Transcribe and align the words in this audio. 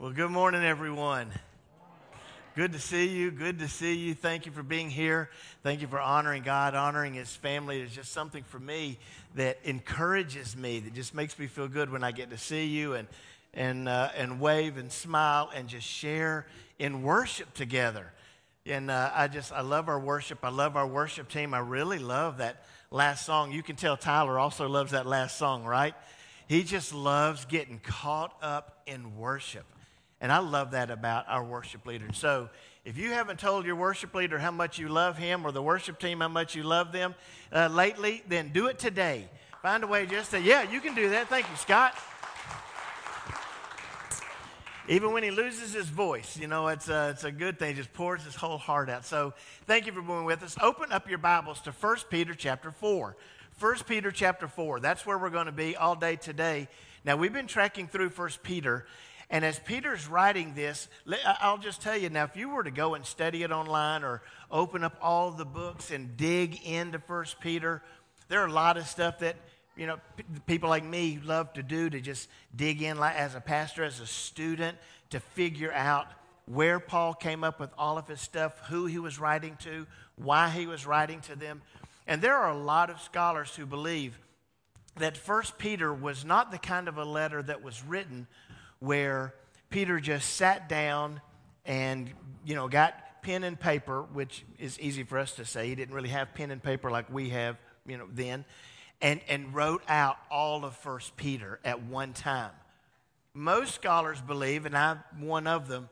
Well, 0.00 0.12
good 0.12 0.30
morning, 0.30 0.64
everyone. 0.64 1.30
Good 2.56 2.72
to 2.72 2.78
see 2.78 3.08
you. 3.08 3.30
Good 3.30 3.58
to 3.58 3.68
see 3.68 3.92
you. 3.92 4.14
Thank 4.14 4.46
you 4.46 4.52
for 4.52 4.62
being 4.62 4.88
here. 4.88 5.28
Thank 5.62 5.82
you 5.82 5.88
for 5.88 6.00
honoring 6.00 6.42
God, 6.42 6.74
honoring 6.74 7.12
His 7.12 7.36
family. 7.36 7.82
It's 7.82 7.94
just 7.94 8.10
something 8.10 8.42
for 8.44 8.58
me 8.58 8.96
that 9.34 9.58
encourages 9.62 10.56
me, 10.56 10.80
that 10.80 10.94
just 10.94 11.14
makes 11.14 11.38
me 11.38 11.48
feel 11.48 11.68
good 11.68 11.92
when 11.92 12.02
I 12.02 12.12
get 12.12 12.30
to 12.30 12.38
see 12.38 12.64
you 12.64 12.94
and, 12.94 13.08
and, 13.52 13.90
uh, 13.90 14.08
and 14.16 14.40
wave 14.40 14.78
and 14.78 14.90
smile 14.90 15.50
and 15.54 15.68
just 15.68 15.86
share 15.86 16.46
in 16.78 17.02
worship 17.02 17.52
together. 17.52 18.10
And 18.64 18.90
uh, 18.90 19.10
I 19.14 19.28
just, 19.28 19.52
I 19.52 19.60
love 19.60 19.90
our 19.90 20.00
worship. 20.00 20.38
I 20.42 20.48
love 20.48 20.76
our 20.76 20.86
worship 20.86 21.28
team. 21.28 21.52
I 21.52 21.58
really 21.58 21.98
love 21.98 22.38
that 22.38 22.64
last 22.90 23.26
song. 23.26 23.52
You 23.52 23.62
can 23.62 23.76
tell 23.76 23.98
Tyler 23.98 24.38
also 24.38 24.66
loves 24.66 24.92
that 24.92 25.04
last 25.04 25.36
song, 25.36 25.64
right? 25.64 25.94
He 26.48 26.62
just 26.62 26.94
loves 26.94 27.44
getting 27.44 27.80
caught 27.80 28.34
up 28.40 28.80
in 28.86 29.18
worship. 29.18 29.66
And 30.20 30.30
I 30.30 30.38
love 30.38 30.72
that 30.72 30.90
about 30.90 31.24
our 31.28 31.42
worship 31.42 31.86
leader. 31.86 32.08
So 32.12 32.50
if 32.84 32.98
you 32.98 33.10
haven't 33.10 33.40
told 33.40 33.64
your 33.64 33.76
worship 33.76 34.14
leader 34.14 34.38
how 34.38 34.50
much 34.50 34.78
you 34.78 34.88
love 34.88 35.16
him 35.16 35.46
or 35.46 35.52
the 35.52 35.62
worship 35.62 35.98
team 35.98 36.20
how 36.20 36.28
much 36.28 36.54
you 36.54 36.62
love 36.62 36.92
them 36.92 37.14
uh, 37.52 37.68
lately, 37.68 38.22
then 38.28 38.50
do 38.52 38.66
it 38.66 38.78
today. 38.78 39.28
Find 39.62 39.84
a 39.84 39.86
way 39.86 40.06
just 40.06 40.30
to, 40.32 40.40
yeah, 40.40 40.70
you 40.70 40.80
can 40.80 40.94
do 40.94 41.10
that. 41.10 41.28
Thank 41.28 41.48
you, 41.50 41.56
Scott. 41.56 41.94
Even 44.88 45.12
when 45.12 45.22
he 45.22 45.30
loses 45.30 45.72
his 45.72 45.86
voice, 45.86 46.36
you 46.36 46.48
know, 46.48 46.68
it's 46.68 46.88
a, 46.88 47.10
it's 47.10 47.24
a 47.24 47.30
good 47.30 47.58
thing. 47.58 47.74
He 47.74 47.74
just 47.74 47.92
pours 47.92 48.24
his 48.24 48.34
whole 48.34 48.58
heart 48.58 48.90
out. 48.90 49.04
So 49.04 49.34
thank 49.66 49.86
you 49.86 49.92
for 49.92 50.02
being 50.02 50.24
with 50.24 50.42
us. 50.42 50.56
Open 50.60 50.90
up 50.90 51.08
your 51.08 51.18
Bibles 51.18 51.60
to 51.62 51.70
1 51.70 51.96
Peter 52.10 52.34
chapter 52.34 52.70
4. 52.70 53.16
1 53.58 53.76
Peter 53.86 54.10
chapter 54.10 54.48
4. 54.48 54.80
That's 54.80 55.06
where 55.06 55.18
we're 55.18 55.30
going 55.30 55.46
to 55.46 55.52
be 55.52 55.76
all 55.76 55.94
day 55.94 56.16
today. 56.16 56.66
Now, 57.04 57.16
we've 57.16 57.32
been 57.32 57.46
tracking 57.46 57.88
through 57.88 58.08
1 58.08 58.30
Peter, 58.42 58.86
and 59.30 59.44
as 59.44 59.60
Peter's 59.60 60.08
writing 60.08 60.54
this, 60.54 60.88
I'll 61.40 61.58
just 61.58 61.80
tell 61.80 61.96
you 61.96 62.10
now, 62.10 62.24
if 62.24 62.36
you 62.36 62.48
were 62.48 62.64
to 62.64 62.72
go 62.72 62.94
and 62.94 63.06
study 63.06 63.44
it 63.44 63.52
online 63.52 64.02
or 64.02 64.22
open 64.50 64.82
up 64.82 64.96
all 65.00 65.30
the 65.30 65.44
books 65.44 65.92
and 65.92 66.16
dig 66.16 66.60
into 66.64 66.98
First 66.98 67.38
Peter, 67.40 67.80
there 68.28 68.40
are 68.40 68.48
a 68.48 68.52
lot 68.52 68.76
of 68.76 68.88
stuff 68.88 69.20
that 69.20 69.36
you 69.76 69.86
know 69.86 69.98
people 70.46 70.68
like 70.68 70.84
me 70.84 71.20
love 71.24 71.52
to 71.52 71.62
do 71.62 71.88
to 71.88 72.00
just 72.00 72.28
dig 72.56 72.82
in 72.82 72.98
as 72.98 73.36
a 73.36 73.40
pastor, 73.40 73.84
as 73.84 74.00
a 74.00 74.06
student, 74.06 74.76
to 75.10 75.20
figure 75.20 75.72
out 75.72 76.08
where 76.46 76.80
Paul 76.80 77.14
came 77.14 77.44
up 77.44 77.60
with 77.60 77.70
all 77.78 77.98
of 77.98 78.08
his 78.08 78.20
stuff, 78.20 78.58
who 78.68 78.86
he 78.86 78.98
was 78.98 79.20
writing 79.20 79.56
to, 79.60 79.86
why 80.16 80.48
he 80.50 80.66
was 80.66 80.84
writing 80.86 81.20
to 81.22 81.36
them. 81.36 81.62
And 82.08 82.20
there 82.20 82.34
are 82.34 82.50
a 82.50 82.58
lot 82.58 82.90
of 82.90 83.00
scholars 83.00 83.54
who 83.54 83.64
believe 83.64 84.18
that 84.96 85.16
First 85.16 85.56
Peter 85.56 85.94
was 85.94 86.24
not 86.24 86.50
the 86.50 86.58
kind 86.58 86.88
of 86.88 86.98
a 86.98 87.04
letter 87.04 87.40
that 87.40 87.62
was 87.62 87.84
written 87.84 88.26
where 88.80 89.34
Peter 89.68 90.00
just 90.00 90.34
sat 90.34 90.68
down 90.68 91.20
and, 91.64 92.10
you 92.44 92.54
know, 92.54 92.66
got 92.68 93.22
pen 93.22 93.44
and 93.44 93.58
paper, 93.60 94.02
which 94.12 94.44
is 94.58 94.80
easy 94.80 95.04
for 95.04 95.18
us 95.18 95.32
to 95.36 95.44
say. 95.44 95.68
He 95.68 95.74
didn't 95.74 95.94
really 95.94 96.08
have 96.08 96.34
pen 96.34 96.50
and 96.50 96.62
paper 96.62 96.90
like 96.90 97.12
we 97.12 97.28
have, 97.30 97.56
you 97.86 97.98
know, 97.98 98.08
then, 98.12 98.44
and, 99.00 99.20
and 99.28 99.54
wrote 99.54 99.82
out 99.88 100.16
all 100.30 100.64
of 100.64 100.74
First 100.76 101.16
Peter 101.16 101.60
at 101.64 101.82
one 101.82 102.12
time. 102.12 102.50
Most 103.34 103.74
scholars 103.74 104.20
believe, 104.20 104.66
and 104.66 104.76
I'm 104.76 105.02
one 105.18 105.46
of 105.46 105.68
them, 105.68 105.88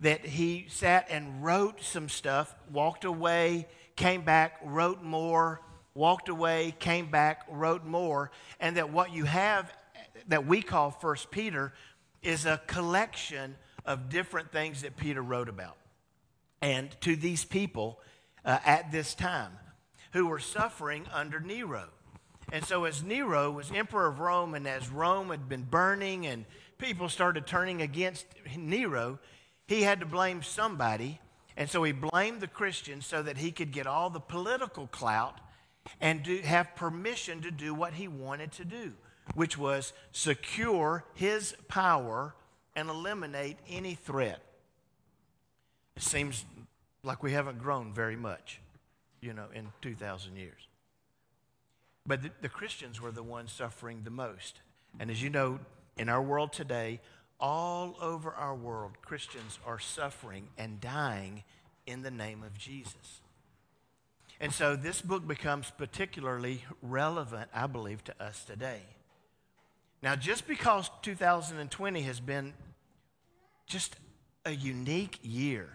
that 0.00 0.24
he 0.24 0.66
sat 0.68 1.06
and 1.10 1.44
wrote 1.44 1.82
some 1.82 2.08
stuff, 2.08 2.54
walked 2.72 3.04
away, 3.04 3.68
came 3.96 4.22
back, 4.22 4.58
wrote 4.64 5.02
more, 5.02 5.60
walked 5.94 6.28
away, 6.28 6.74
came 6.78 7.10
back, 7.10 7.44
wrote 7.50 7.84
more, 7.84 8.30
and 8.58 8.76
that 8.76 8.90
what 8.90 9.12
you 9.12 9.24
have 9.24 9.70
that 10.28 10.46
we 10.46 10.62
call 10.62 10.90
First 10.90 11.30
Peter 11.30 11.72
is 12.22 12.46
a 12.46 12.60
collection 12.66 13.56
of 13.84 14.08
different 14.08 14.52
things 14.52 14.82
that 14.82 14.96
Peter 14.96 15.22
wrote 15.22 15.48
about. 15.48 15.76
And 16.60 16.90
to 17.00 17.16
these 17.16 17.44
people 17.44 18.00
uh, 18.44 18.58
at 18.64 18.92
this 18.92 19.14
time 19.14 19.52
who 20.12 20.26
were 20.26 20.38
suffering 20.38 21.06
under 21.12 21.40
Nero. 21.40 21.88
And 22.52 22.64
so, 22.64 22.84
as 22.84 23.02
Nero 23.02 23.50
was 23.50 23.70
emperor 23.72 24.08
of 24.08 24.18
Rome, 24.18 24.54
and 24.54 24.66
as 24.66 24.90
Rome 24.90 25.30
had 25.30 25.48
been 25.48 25.62
burning 25.62 26.26
and 26.26 26.44
people 26.78 27.08
started 27.08 27.46
turning 27.46 27.80
against 27.80 28.26
Nero, 28.56 29.20
he 29.66 29.82
had 29.82 30.00
to 30.00 30.06
blame 30.06 30.42
somebody. 30.42 31.20
And 31.56 31.70
so 31.70 31.82
he 31.82 31.92
blamed 31.92 32.40
the 32.40 32.48
Christians 32.48 33.06
so 33.06 33.22
that 33.22 33.38
he 33.38 33.52
could 33.52 33.70
get 33.70 33.86
all 33.86 34.10
the 34.10 34.20
political 34.20 34.86
clout 34.88 35.38
and 36.00 36.22
do, 36.22 36.38
have 36.38 36.74
permission 36.74 37.42
to 37.42 37.50
do 37.50 37.72
what 37.74 37.94
he 37.94 38.08
wanted 38.08 38.52
to 38.52 38.64
do 38.64 38.92
which 39.34 39.56
was 39.56 39.92
secure 40.12 41.04
his 41.14 41.54
power 41.68 42.34
and 42.74 42.88
eliminate 42.88 43.56
any 43.68 43.94
threat. 43.94 44.40
It 45.96 46.02
seems 46.02 46.44
like 47.02 47.22
we 47.22 47.32
haven't 47.32 47.58
grown 47.58 47.92
very 47.92 48.16
much, 48.16 48.60
you 49.20 49.32
know, 49.32 49.46
in 49.54 49.68
2,000 49.82 50.36
years. 50.36 50.68
But 52.06 52.22
the, 52.22 52.30
the, 52.40 52.48
Christians 52.48 53.00
were 53.00 53.10
the 53.10 53.22
ones 53.22 53.52
suffering 53.52 54.00
the 54.04 54.10
most. 54.10 54.60
And 54.98 55.10
as 55.10 55.22
you 55.22 55.30
know, 55.30 55.60
in 55.96 56.08
our 56.08 56.22
world 56.22 56.52
today, 56.52 57.00
all 57.38 57.96
over 58.00 58.32
our 58.32 58.54
world, 58.54 58.92
Christians 59.02 59.58
are 59.66 59.78
suffering 59.78 60.48
and 60.58 60.80
dying 60.80 61.44
in 61.86 62.02
the 62.02 62.10
name 62.10 62.42
of 62.42 62.56
Jesus. 62.56 63.20
And 64.40 64.52
so 64.52 64.74
this 64.74 65.02
book 65.02 65.26
becomes 65.28 65.70
particularly 65.76 66.64
relevant, 66.82 67.50
I 67.54 67.66
believe, 67.66 68.02
to 68.04 68.22
us 68.22 68.44
today. 68.44 68.82
Now, 70.02 70.16
just 70.16 70.46
because 70.48 70.90
2020 71.02 72.02
has 72.02 72.20
been 72.20 72.54
just 73.66 73.96
a 74.44 74.50
unique 74.50 75.18
year, 75.22 75.68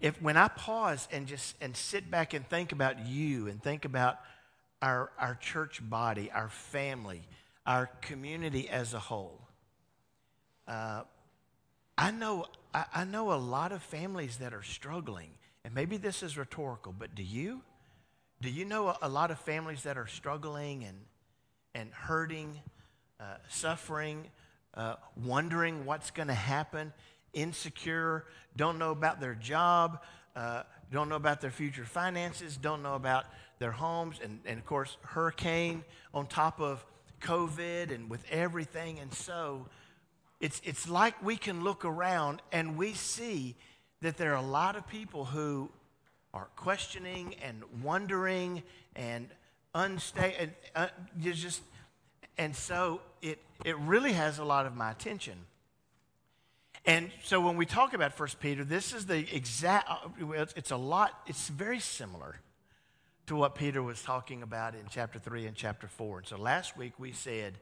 if 0.00 0.20
when 0.22 0.36
I 0.36 0.48
pause 0.48 1.06
and 1.12 1.26
just 1.26 1.56
and 1.60 1.76
sit 1.76 2.10
back 2.10 2.32
and 2.32 2.48
think 2.48 2.72
about 2.72 3.06
you 3.06 3.48
and 3.48 3.62
think 3.62 3.84
about 3.84 4.18
our, 4.80 5.10
our 5.18 5.34
church 5.34 5.80
body, 5.88 6.30
our 6.32 6.48
family, 6.48 7.22
our 7.66 7.86
community 8.00 8.68
as 8.68 8.94
a 8.94 8.98
whole, 8.98 9.40
uh, 10.66 11.02
I 11.98 12.10
know 12.12 12.46
I, 12.72 12.84
I 12.94 13.04
know 13.04 13.32
a 13.32 13.36
lot 13.36 13.72
of 13.72 13.82
families 13.82 14.38
that 14.38 14.54
are 14.54 14.62
struggling, 14.62 15.30
and 15.64 15.74
maybe 15.74 15.98
this 15.98 16.22
is 16.22 16.38
rhetorical, 16.38 16.94
but 16.98 17.14
do 17.14 17.22
you? 17.22 17.60
Do 18.40 18.48
you 18.48 18.64
know 18.64 18.88
a, 18.88 18.98
a 19.02 19.08
lot 19.08 19.30
of 19.30 19.38
families 19.38 19.82
that 19.82 19.98
are 19.98 20.06
struggling 20.06 20.84
and 20.84 20.96
and 21.74 21.90
hurting, 21.92 22.60
uh, 23.18 23.36
suffering, 23.48 24.26
uh, 24.74 24.94
wondering 25.24 25.84
what's 25.84 26.10
going 26.10 26.28
to 26.28 26.34
happen, 26.34 26.92
insecure, 27.32 28.24
don't 28.56 28.78
know 28.78 28.90
about 28.90 29.20
their 29.20 29.34
job, 29.34 30.00
uh, 30.36 30.62
don't 30.92 31.08
know 31.08 31.16
about 31.16 31.40
their 31.40 31.50
future 31.50 31.84
finances, 31.84 32.56
don't 32.56 32.82
know 32.82 32.94
about 32.94 33.26
their 33.58 33.72
homes, 33.72 34.18
and, 34.22 34.40
and 34.46 34.58
of 34.58 34.66
course, 34.66 34.96
hurricane 35.02 35.84
on 36.14 36.26
top 36.26 36.60
of 36.60 36.84
COVID 37.20 37.94
and 37.94 38.08
with 38.08 38.24
everything. 38.30 38.98
And 38.98 39.12
so 39.12 39.66
it's, 40.40 40.60
it's 40.64 40.88
like 40.88 41.22
we 41.22 41.36
can 41.36 41.62
look 41.62 41.84
around 41.84 42.42
and 42.52 42.76
we 42.76 42.94
see 42.94 43.56
that 44.00 44.16
there 44.16 44.32
are 44.32 44.42
a 44.42 44.46
lot 44.46 44.76
of 44.76 44.86
people 44.88 45.26
who 45.26 45.70
are 46.32 46.48
questioning 46.56 47.34
and 47.42 47.62
wondering 47.82 48.62
and 48.96 49.28
unstable. 49.74 50.34
And, 50.38 50.52
uh, 50.74 50.86
just, 51.20 51.62
and 52.38 52.54
so 52.54 53.00
it, 53.22 53.38
it 53.64 53.76
really 53.78 54.12
has 54.12 54.38
a 54.38 54.44
lot 54.44 54.66
of 54.66 54.76
my 54.76 54.90
attention. 54.90 55.36
And 56.86 57.10
so 57.22 57.40
when 57.40 57.56
we 57.56 57.66
talk 57.66 57.92
about 57.92 58.14
First 58.14 58.40
Peter, 58.40 58.64
this 58.64 58.94
is 58.94 59.06
the 59.06 59.18
exact, 59.34 59.88
it's 60.56 60.70
a 60.70 60.76
lot, 60.76 61.20
it's 61.26 61.48
very 61.48 61.78
similar 61.78 62.36
to 63.26 63.36
what 63.36 63.54
Peter 63.54 63.82
was 63.82 64.02
talking 64.02 64.42
about 64.42 64.74
in 64.74 64.82
chapter 64.90 65.18
3 65.18 65.46
and 65.46 65.54
chapter 65.56 65.86
4. 65.86 66.18
And 66.18 66.26
so 66.26 66.36
last 66.36 66.76
week 66.76 66.94
we 66.98 67.12
said, 67.12 67.54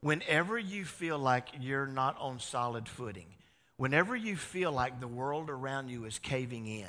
whenever 0.00 0.58
you 0.58 0.84
feel 0.84 1.18
like 1.18 1.48
you're 1.60 1.86
not 1.86 2.16
on 2.18 2.40
solid 2.40 2.88
footing, 2.88 3.28
whenever 3.76 4.16
you 4.16 4.36
feel 4.36 4.72
like 4.72 5.00
the 5.00 5.08
world 5.08 5.48
around 5.48 5.88
you 5.88 6.04
is 6.04 6.18
caving 6.18 6.66
in, 6.66 6.88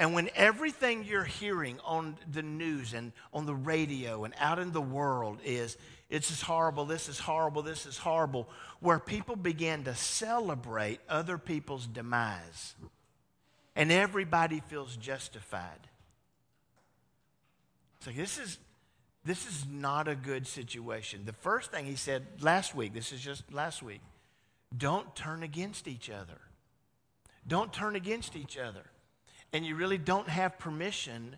and 0.00 0.14
when 0.14 0.30
everything 0.34 1.04
you're 1.04 1.24
hearing 1.24 1.78
on 1.84 2.16
the 2.32 2.40
news 2.40 2.94
and 2.94 3.12
on 3.34 3.44
the 3.44 3.54
radio 3.54 4.24
and 4.24 4.32
out 4.38 4.58
in 4.58 4.72
the 4.72 4.80
world 4.80 5.40
is, 5.44 5.76
it's 6.08 6.30
is 6.30 6.40
horrible, 6.40 6.86
this 6.86 7.06
is 7.06 7.18
horrible, 7.18 7.60
this 7.60 7.84
is 7.84 7.98
horrible, 7.98 8.48
where 8.80 8.98
people 8.98 9.36
begin 9.36 9.84
to 9.84 9.94
celebrate 9.94 11.00
other 11.06 11.36
people's 11.36 11.86
demise. 11.86 12.74
And 13.76 13.92
everybody 13.92 14.62
feels 14.68 14.96
justified. 14.96 15.86
So 18.00 18.10
this 18.10 18.38
is 18.38 18.58
this 19.26 19.46
is 19.46 19.66
not 19.70 20.08
a 20.08 20.14
good 20.14 20.46
situation. 20.46 21.26
The 21.26 21.34
first 21.34 21.70
thing 21.70 21.84
he 21.84 21.94
said 21.94 22.26
last 22.40 22.74
week, 22.74 22.94
this 22.94 23.12
is 23.12 23.20
just 23.20 23.52
last 23.52 23.82
week, 23.82 24.00
don't 24.74 25.14
turn 25.14 25.42
against 25.42 25.86
each 25.86 26.08
other. 26.08 26.40
Don't 27.46 27.70
turn 27.70 27.96
against 27.96 28.34
each 28.34 28.56
other 28.56 28.86
and 29.52 29.64
you 29.64 29.76
really 29.76 29.98
don't 29.98 30.28
have 30.28 30.58
permission 30.58 31.36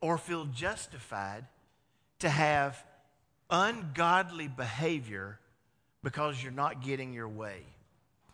or 0.00 0.18
feel 0.18 0.44
justified 0.46 1.44
to 2.20 2.28
have 2.28 2.82
ungodly 3.50 4.48
behavior 4.48 5.38
because 6.02 6.42
you're 6.42 6.52
not 6.52 6.82
getting 6.82 7.12
your 7.12 7.28
way. 7.28 7.62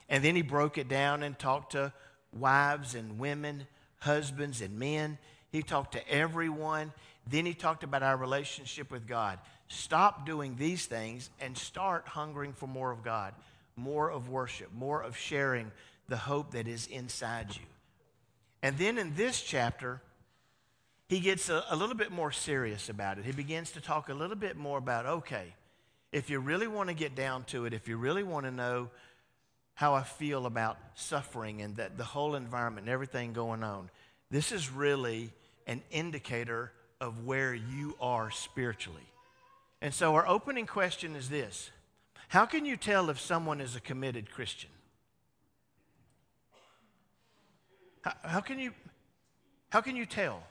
And 0.08 0.22
then 0.22 0.36
he 0.36 0.42
broke 0.42 0.78
it 0.78 0.88
down 0.88 1.22
and 1.22 1.38
talked 1.38 1.72
to 1.72 1.92
wives 2.32 2.94
and 2.94 3.18
women, 3.18 3.66
husbands 3.98 4.60
and 4.60 4.78
men. 4.78 5.18
He 5.50 5.62
talked 5.62 5.92
to 5.92 6.08
everyone. 6.08 6.92
Then 7.26 7.46
he 7.46 7.54
talked 7.54 7.84
about 7.84 8.02
our 8.02 8.16
relationship 8.16 8.90
with 8.90 9.06
God. 9.06 9.38
Stop 9.68 10.26
doing 10.26 10.56
these 10.56 10.86
things 10.86 11.30
and 11.40 11.56
start 11.56 12.06
hungering 12.06 12.52
for 12.52 12.66
more 12.66 12.90
of 12.90 13.02
God, 13.02 13.34
more 13.76 14.10
of 14.10 14.28
worship, 14.28 14.68
more 14.74 15.02
of 15.02 15.16
sharing 15.16 15.72
the 16.08 16.16
hope 16.16 16.52
that 16.52 16.68
is 16.68 16.86
inside 16.86 17.56
you. 17.56 17.62
And 18.64 18.78
then 18.78 18.96
in 18.96 19.14
this 19.14 19.42
chapter, 19.42 20.00
he 21.10 21.20
gets 21.20 21.50
a, 21.50 21.62
a, 21.68 21.76
little 21.76 21.94
bit 21.94 22.10
more 22.10 22.32
serious 22.32 22.88
about 22.88 23.18
it. 23.18 23.26
He 23.26 23.32
begins 23.32 23.72
to 23.72 23.80
talk 23.82 24.08
a 24.08 24.14
little 24.14 24.36
bit 24.36 24.56
more 24.56 24.78
about 24.78 25.04
okay, 25.04 25.52
if 26.12 26.30
you 26.30 26.40
really 26.40 26.66
want 26.66 26.88
to 26.88 26.94
get 26.94 27.14
down 27.14 27.44
to 27.48 27.66
it, 27.66 27.74
if 27.74 27.88
you 27.88 27.98
really 27.98 28.22
want 28.22 28.46
to 28.46 28.50
know 28.50 28.88
how 29.74 29.92
I 29.92 30.02
feel 30.02 30.46
about 30.46 30.78
suffering 30.94 31.60
and 31.60 31.76
that 31.76 31.98
the 31.98 32.04
whole 32.04 32.36
environment 32.36 32.86
and 32.86 32.92
everything 32.94 33.34
going 33.34 33.62
on, 33.62 33.90
this 34.30 34.50
is 34.50 34.70
really 34.70 35.30
an 35.66 35.82
indicator 35.90 36.72
of 37.02 37.26
where 37.26 37.52
you 37.52 37.94
are 38.00 38.30
spiritually. 38.30 39.06
And 39.82 39.92
so, 39.92 40.14
our 40.14 40.26
opening 40.26 40.64
question 40.64 41.16
is 41.16 41.28
this 41.28 41.70
How 42.28 42.46
can 42.46 42.64
you 42.64 42.78
tell 42.78 43.10
if 43.10 43.20
someone 43.20 43.60
is 43.60 43.76
a 43.76 43.80
committed 43.80 44.30
Christian? 44.30 44.70
How, 48.04 48.12
how 48.22 48.40
can, 48.40 48.58
you, 48.58 48.72
how 49.70 49.80
can 49.80 49.96
you 49.96 50.04
tell? 50.04 50.42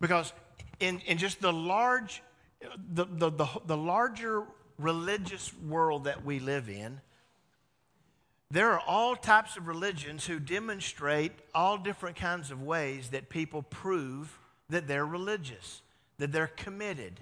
Because 0.00 0.32
in, 0.80 1.00
in 1.00 1.18
just 1.18 1.42
the 1.42 1.52
large, 1.52 2.22
the, 2.94 3.04
the, 3.04 3.30
the, 3.30 3.46
the 3.66 3.76
larger 3.76 4.44
religious 4.78 5.52
world 5.68 6.04
that 6.04 6.24
we 6.24 6.38
live 6.38 6.70
in, 6.70 7.02
there 8.50 8.70
are 8.72 8.80
all 8.80 9.14
types 9.14 9.58
of 9.58 9.68
religions 9.68 10.24
who 10.24 10.40
demonstrate 10.40 11.32
all 11.54 11.76
different 11.76 12.16
kinds 12.16 12.50
of 12.50 12.62
ways 12.62 13.10
that 13.10 13.28
people 13.28 13.62
prove 13.62 14.38
that 14.70 14.88
they're 14.88 15.06
religious, 15.06 15.82
that 16.16 16.32
they're 16.32 16.46
committed, 16.46 17.20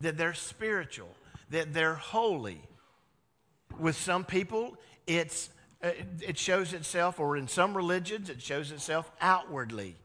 that 0.00 0.18
they're 0.18 0.34
spiritual, 0.34 1.08
that 1.50 1.72
they're 1.72 1.94
holy. 1.94 2.60
With 3.78 3.96
some 3.96 4.24
people, 4.24 4.76
it's, 5.06 5.50
it 5.82 6.38
shows 6.38 6.72
itself, 6.72 7.18
or 7.18 7.36
in 7.36 7.48
some 7.48 7.76
religions, 7.76 8.28
it 8.28 8.42
shows 8.42 8.70
itself 8.70 9.10
outwardly, 9.20 9.96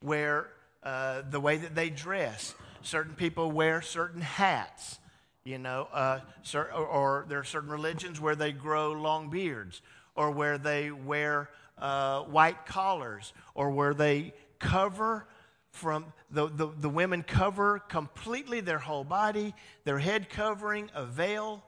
where 0.00 0.48
uh, 0.82 1.22
the 1.30 1.40
way 1.40 1.56
that 1.56 1.74
they 1.74 1.90
dress. 1.90 2.54
Certain 2.82 3.14
people 3.14 3.50
wear 3.50 3.82
certain 3.82 4.20
hats, 4.20 5.00
you 5.42 5.58
know, 5.58 5.88
uh, 5.92 6.20
or, 6.54 6.70
or, 6.70 7.26
there 7.28 7.40
are 7.40 7.44
certain 7.44 7.70
religions 7.70 8.20
where 8.20 8.36
they 8.36 8.52
grow 8.52 8.92
long 8.92 9.28
beards, 9.28 9.82
or 10.14 10.30
where 10.30 10.58
they 10.58 10.92
wear 10.92 11.50
uh, 11.78 12.22
white 12.22 12.66
collars, 12.66 13.32
or 13.54 13.70
where 13.70 13.94
they 13.94 14.32
cover 14.60 15.26
from 15.70 16.06
the, 16.30 16.48
the, 16.48 16.68
the 16.78 16.88
women 16.88 17.22
cover 17.22 17.80
completely 17.80 18.60
their 18.60 18.78
whole 18.78 19.04
body, 19.04 19.54
their 19.84 19.98
head 19.98 20.30
covering, 20.30 20.90
a 20.94 21.04
veil. 21.04 21.62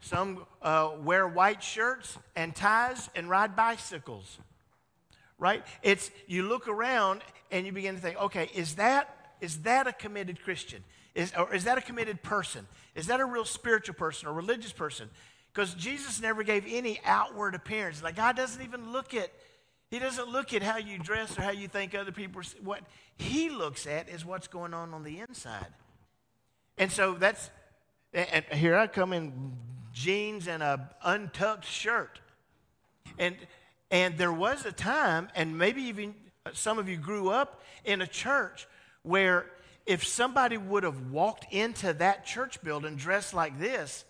Some 0.00 0.46
uh, 0.62 0.92
wear 1.02 1.26
white 1.26 1.62
shirts 1.62 2.16
and 2.36 2.54
ties 2.54 3.10
and 3.14 3.28
ride 3.28 3.56
bicycles. 3.56 4.38
Right? 5.38 5.64
It's 5.82 6.10
you 6.26 6.44
look 6.44 6.68
around 6.68 7.22
and 7.50 7.66
you 7.66 7.72
begin 7.72 7.94
to 7.94 8.00
think, 8.00 8.20
okay, 8.22 8.50
is 8.54 8.76
that 8.76 9.14
is 9.40 9.62
that 9.62 9.86
a 9.86 9.92
committed 9.92 10.42
Christian? 10.42 10.82
Is, 11.14 11.32
or 11.36 11.54
is 11.54 11.64
that 11.64 11.78
a 11.78 11.80
committed 11.80 12.22
person? 12.22 12.66
Is 12.94 13.06
that 13.06 13.20
a 13.20 13.24
real 13.24 13.44
spiritual 13.44 13.94
person 13.94 14.28
or 14.28 14.32
religious 14.32 14.72
person? 14.72 15.08
Because 15.52 15.74
Jesus 15.74 16.20
never 16.20 16.42
gave 16.42 16.64
any 16.68 17.00
outward 17.04 17.54
appearance. 17.54 18.02
Like 18.02 18.16
God 18.16 18.36
doesn't 18.36 18.62
even 18.62 18.92
look 18.92 19.14
at 19.14 19.30
he 19.90 19.98
doesn't 19.98 20.28
look 20.28 20.52
at 20.52 20.62
how 20.62 20.76
you 20.76 20.98
dress 20.98 21.38
or 21.38 21.42
how 21.42 21.50
you 21.50 21.66
think 21.66 21.94
other 21.94 22.12
people. 22.12 22.42
What 22.62 22.82
he 23.16 23.48
looks 23.48 23.86
at 23.86 24.08
is 24.08 24.24
what's 24.24 24.46
going 24.46 24.74
on 24.74 24.92
on 24.92 25.02
the 25.02 25.20
inside. 25.20 25.68
And 26.76 26.92
so 26.92 27.14
that's, 27.14 27.50
and 28.12 28.44
here 28.52 28.76
I 28.76 28.86
come 28.86 29.12
in 29.12 29.56
jeans 29.92 30.48
and 30.48 30.62
a 30.62 30.88
untucked 31.02 31.64
shirt. 31.64 32.20
And, 33.18 33.36
and 33.90 34.16
there 34.16 34.32
was 34.32 34.64
a 34.66 34.72
time, 34.72 35.28
and 35.34 35.58
maybe 35.58 35.82
even 35.82 36.14
uh, 36.46 36.50
some 36.52 36.78
of 36.78 36.88
you 36.88 36.96
grew 36.96 37.30
up 37.30 37.62
in 37.84 38.00
a 38.00 38.06
church 38.06 38.66
where 39.02 39.46
if 39.86 40.06
somebody 40.06 40.56
would 40.56 40.82
have 40.82 41.10
walked 41.10 41.52
into 41.52 41.92
that 41.94 42.26
church 42.26 42.62
building 42.62 42.96
dressed 42.96 43.32
like 43.32 43.58
this, 43.58 44.04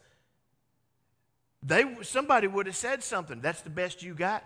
they, 1.62 1.84
somebody 2.02 2.46
would 2.46 2.66
have 2.66 2.76
said 2.76 3.02
something. 3.02 3.40
That's 3.40 3.62
the 3.62 3.70
best 3.70 4.02
you 4.02 4.14
got. 4.14 4.44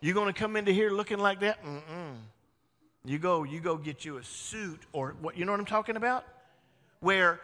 You're 0.00 0.14
going 0.14 0.32
to 0.32 0.38
come 0.38 0.56
into 0.56 0.72
here 0.72 0.90
looking 0.90 1.18
like 1.18 1.40
that? 1.40 1.62
Mm-mm. 1.64 2.16
You 3.04 3.18
go, 3.18 3.42
you 3.44 3.60
go 3.60 3.76
get 3.76 4.04
you 4.04 4.16
a 4.16 4.24
suit 4.24 4.80
or 4.92 5.14
what, 5.20 5.36
you 5.36 5.44
know 5.44 5.52
what 5.52 5.60
I'm 5.60 5.66
talking 5.66 5.96
about? 5.96 6.24
Where 7.00 7.40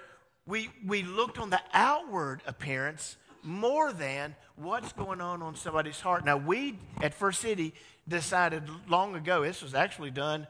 we, 0.48 0.70
we 0.84 1.02
looked 1.02 1.38
on 1.38 1.50
the 1.50 1.60
outward 1.74 2.40
appearance 2.46 3.18
more 3.42 3.92
than 3.92 4.34
what's 4.56 4.92
going 4.94 5.20
on 5.20 5.42
on 5.42 5.54
somebody's 5.54 6.00
heart. 6.00 6.24
Now, 6.24 6.38
we 6.38 6.78
at 7.02 7.12
First 7.12 7.42
City 7.42 7.74
decided 8.08 8.62
long 8.88 9.14
ago, 9.14 9.44
this 9.44 9.62
was 9.62 9.74
actually 9.74 10.10
done. 10.10 10.46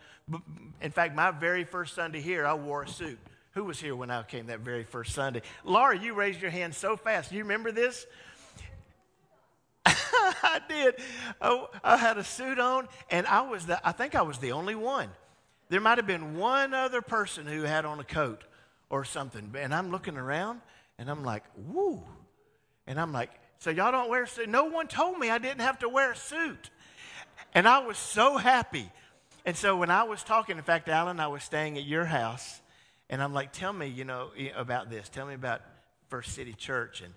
In 0.81 0.93
fact, 0.93 1.17
my 1.17 1.33
very 1.33 1.65
first 1.65 1.95
Sunday 1.95 2.21
here, 2.21 2.47
I 2.47 2.55
wore 2.55 2.85
a 2.85 2.89
suit. 2.89 3.19
Who 3.53 3.65
was 3.65 3.81
here 3.81 3.97
when 3.97 4.09
I 4.09 4.23
came 4.23 4.47
that 4.47 4.61
very 4.61 4.85
first 4.85 5.15
Sunday? 5.15 5.43
Laura, 5.65 5.99
you 5.99 6.15
raised 6.15 6.41
your 6.41 6.53
hand 6.53 6.77
so 6.77 6.97
fast. 6.97 7.33
You 7.33 7.41
remember 7.41 7.73
this? 7.73 8.07
I 9.85 10.61
did. 10.69 10.95
Oh, 11.41 11.71
I 11.83 11.97
had 11.97 12.19
a 12.19 12.25
suit 12.25 12.61
on, 12.61 12.87
and 13.11 13.27
I 13.27 13.41
was 13.41 13.67
the, 13.67 13.87
I 13.87 13.91
think 13.91 14.15
I 14.15 14.23
was 14.23 14.39
the 14.39 14.53
only 14.53 14.77
one. 14.77 15.09
There 15.71 15.81
might 15.81 15.99
have 15.99 16.07
been 16.07 16.37
one 16.37 16.73
other 16.73 17.03
person 17.03 17.47
who 17.47 17.63
had 17.63 17.85
on 17.85 17.99
a 17.99 18.05
coat 18.05 18.45
or 18.91 19.05
something. 19.05 19.55
And 19.59 19.75
I'm 19.75 19.91
looking 19.91 20.17
around, 20.17 20.61
and 20.99 21.11
I'm 21.11 21.25
like, 21.25 21.45
woo. 21.57 22.03
And 22.87 23.01
I'm 23.01 23.13
like, 23.13 23.31
so 23.59 23.71
y'all 23.71 23.93
don't 23.93 24.09
wear 24.09 24.27
suit? 24.27 24.49
No 24.49 24.65
one 24.65 24.87
told 24.87 25.19
me 25.19 25.31
I 25.31 25.39
didn't 25.39 25.61
have 25.61 25.81
to 25.81 25.89
wear 25.89 26.13
a 26.13 26.17
suit. 26.17 26.71
And 27.55 27.67
I 27.67 27.79
was 27.81 27.99
so 27.99 28.37
happy. 28.37 28.91
And 29.45 29.57
so 29.57 29.77
when 29.77 29.91
I 29.91 30.05
was 30.05 30.23
talking, 30.23 30.57
in 30.59 30.63
fact, 30.63 30.89
Alan, 30.89 31.21
I 31.21 31.29
was 31.29 31.43
staying 31.43 31.77
at 31.79 31.85
your 31.85 32.05
house, 32.05 32.61
and 33.11 33.23
I'm 33.23 33.33
like, 33.33 33.53
tell 33.53 33.73
me, 33.73 33.87
you 33.87 34.05
know, 34.05 34.29
about 34.57 34.91
this. 34.91 35.09
Tell 35.09 35.27
me 35.27 35.35
about 35.35 35.63
First 36.09 36.35
City 36.35 36.53
Church. 36.53 37.03
And, 37.03 37.15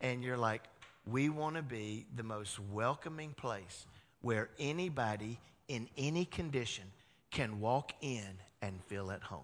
and 0.00 0.24
you're 0.24 0.36
like, 0.36 0.62
we 1.06 1.28
want 1.28 1.56
to 1.56 1.62
be 1.62 2.06
the 2.14 2.22
most 2.22 2.58
welcoming 2.58 3.32
place 3.32 3.86
where 4.20 4.50
anybody 4.58 5.38
in 5.68 5.88
any 5.96 6.24
condition 6.24 6.84
can 7.30 7.60
walk 7.60 7.92
in 8.00 8.26
and 8.60 8.82
feel 8.84 9.10
at 9.10 9.22
home. 9.22 9.40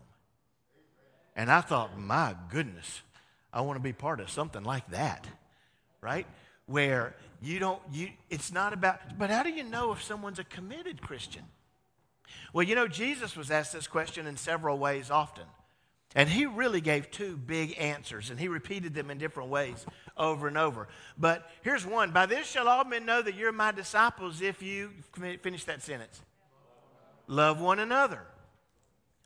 And 1.37 1.51
I 1.51 1.61
thought, 1.61 1.99
my 1.99 2.35
goodness, 2.51 3.03
I 3.53 3.61
want 3.61 3.77
to 3.77 3.83
be 3.83 3.93
part 3.93 4.21
of 4.21 4.31
something 4.31 4.65
like 4.65 4.91
that, 4.91 5.27
right? 6.01 6.27
Where 6.65 7.15
you 7.43 7.59
don't, 7.59 7.81
you, 7.93 8.09
it's 8.31 8.51
not 8.51 8.73
about, 8.73 9.19
but 9.19 9.31
how 9.31 9.43
do 9.43 9.51
you 9.51 9.63
know 9.63 9.93
if 9.93 10.03
someone's 10.03 10.39
a 10.39 10.45
committed 10.45 11.03
Christian? 11.03 11.43
Well, 12.53 12.65
you 12.65 12.75
know, 12.75 12.89
Jesus 12.89 13.37
was 13.37 13.51
asked 13.51 13.75
this 13.75 13.87
question 13.87 14.27
in 14.27 14.37
several 14.37 14.79
ways 14.79 15.11
often. 15.11 15.45
And 16.15 16.31
he 16.31 16.47
really 16.47 16.81
gave 16.81 17.11
two 17.11 17.37
big 17.37 17.79
answers, 17.79 18.31
and 18.31 18.41
he 18.41 18.49
repeated 18.49 18.95
them 18.95 19.11
in 19.11 19.19
different 19.19 19.51
ways 19.51 19.85
over 20.17 20.49
and 20.49 20.57
over. 20.57 20.89
But 21.19 21.51
here's 21.63 21.85
one 21.85 22.11
By 22.13 22.25
this 22.25 22.47
shall 22.47 22.69
all 22.69 22.85
men 22.85 23.05
know 23.05 23.21
that 23.21 23.35
you're 23.35 23.53
my 23.53 23.71
disciples 23.71 24.41
if 24.41 24.63
you 24.63 24.93
finish 25.43 25.65
that 25.65 25.83
sentence. 25.83 26.23
Love 27.27 27.61
one 27.61 27.81
another. 27.81 28.23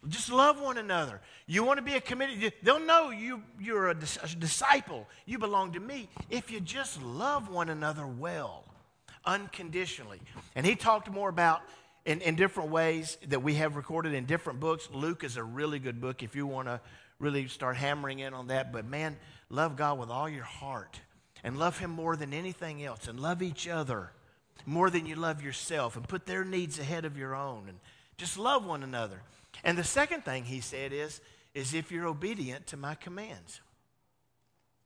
Just 0.08 0.32
love 0.32 0.60
one 0.60 0.78
another. 0.78 1.20
You 1.46 1.62
want 1.62 1.78
to 1.78 1.82
be 1.82 1.94
a 1.94 2.00
committed, 2.00 2.52
they'll 2.62 2.80
know 2.80 3.10
you, 3.10 3.42
you're 3.60 3.88
a, 3.90 3.94
disciple. 3.94 5.06
You 5.26 5.38
belong 5.38 5.72
to 5.72 5.80
me 5.80 6.08
if 6.30 6.50
you 6.50 6.60
just 6.60 7.02
love 7.02 7.50
one 7.50 7.68
another 7.68 8.06
well, 8.06 8.64
unconditionally. 9.26 10.20
And 10.54 10.64
he 10.64 10.74
talked 10.74 11.10
more 11.10 11.28
about 11.28 11.60
in, 12.06 12.22
in 12.22 12.34
different 12.34 12.70
ways 12.70 13.18
that 13.28 13.42
we 13.42 13.54
have 13.54 13.76
recorded 13.76 14.14
in 14.14 14.24
different 14.24 14.58
books. 14.58 14.88
Luke 14.92 15.22
is 15.22 15.36
a 15.36 15.44
really 15.44 15.78
good 15.78 16.00
book 16.00 16.22
if 16.22 16.34
you 16.34 16.46
want 16.46 16.68
to 16.68 16.80
really 17.18 17.46
start 17.48 17.76
hammering 17.76 18.20
in 18.20 18.32
on 18.32 18.46
that. 18.46 18.72
But 18.72 18.86
man, 18.86 19.18
love 19.50 19.76
God 19.76 19.98
with 19.98 20.08
all 20.08 20.30
your 20.30 20.44
heart 20.44 20.98
and 21.44 21.58
love 21.58 21.78
Him 21.78 21.90
more 21.90 22.16
than 22.16 22.32
anything 22.32 22.82
else 22.82 23.06
and 23.06 23.20
love 23.20 23.42
each 23.42 23.68
other 23.68 24.12
more 24.66 24.90
than 24.90 25.06
you 25.06 25.14
love 25.14 25.42
yourself 25.42 25.96
and 25.96 26.06
put 26.06 26.26
their 26.26 26.44
needs 26.44 26.78
ahead 26.78 27.04
of 27.04 27.16
your 27.16 27.34
own 27.34 27.64
and 27.68 27.78
just 28.20 28.38
love 28.38 28.66
one 28.66 28.82
another. 28.82 29.22
And 29.64 29.76
the 29.76 29.84
second 29.84 30.24
thing 30.24 30.44
he 30.44 30.60
said 30.60 30.92
is, 30.92 31.20
is 31.54 31.74
if 31.74 31.90
you're 31.90 32.06
obedient 32.06 32.66
to 32.68 32.76
my 32.76 32.94
commands. 32.94 33.60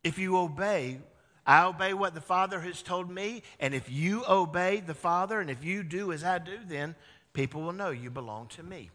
If 0.03 0.19
you 0.19 0.37
obey 0.37 1.01
I 1.47 1.67
obey 1.67 1.93
what 1.93 2.15
the 2.15 2.21
Father 2.21 2.61
has 2.61 2.83
told 2.83 3.11
me, 3.11 3.43
and 3.61 3.75
if 3.75 3.91
you 3.91 4.25
obey 4.27 4.81
the 4.81 4.95
Father 4.95 5.41
and 5.41 5.51
if 5.51 5.63
you 5.63 5.83
do 5.83 6.13
as 6.13 6.25
I 6.25 6.39
do, 6.39 6.59
then 6.67 6.95
people 7.33 7.63
will 7.63 7.73
know 7.73 7.91
you 7.91 8.11
belong 8.11 8.49
to 8.49 8.63
me. 8.63 8.91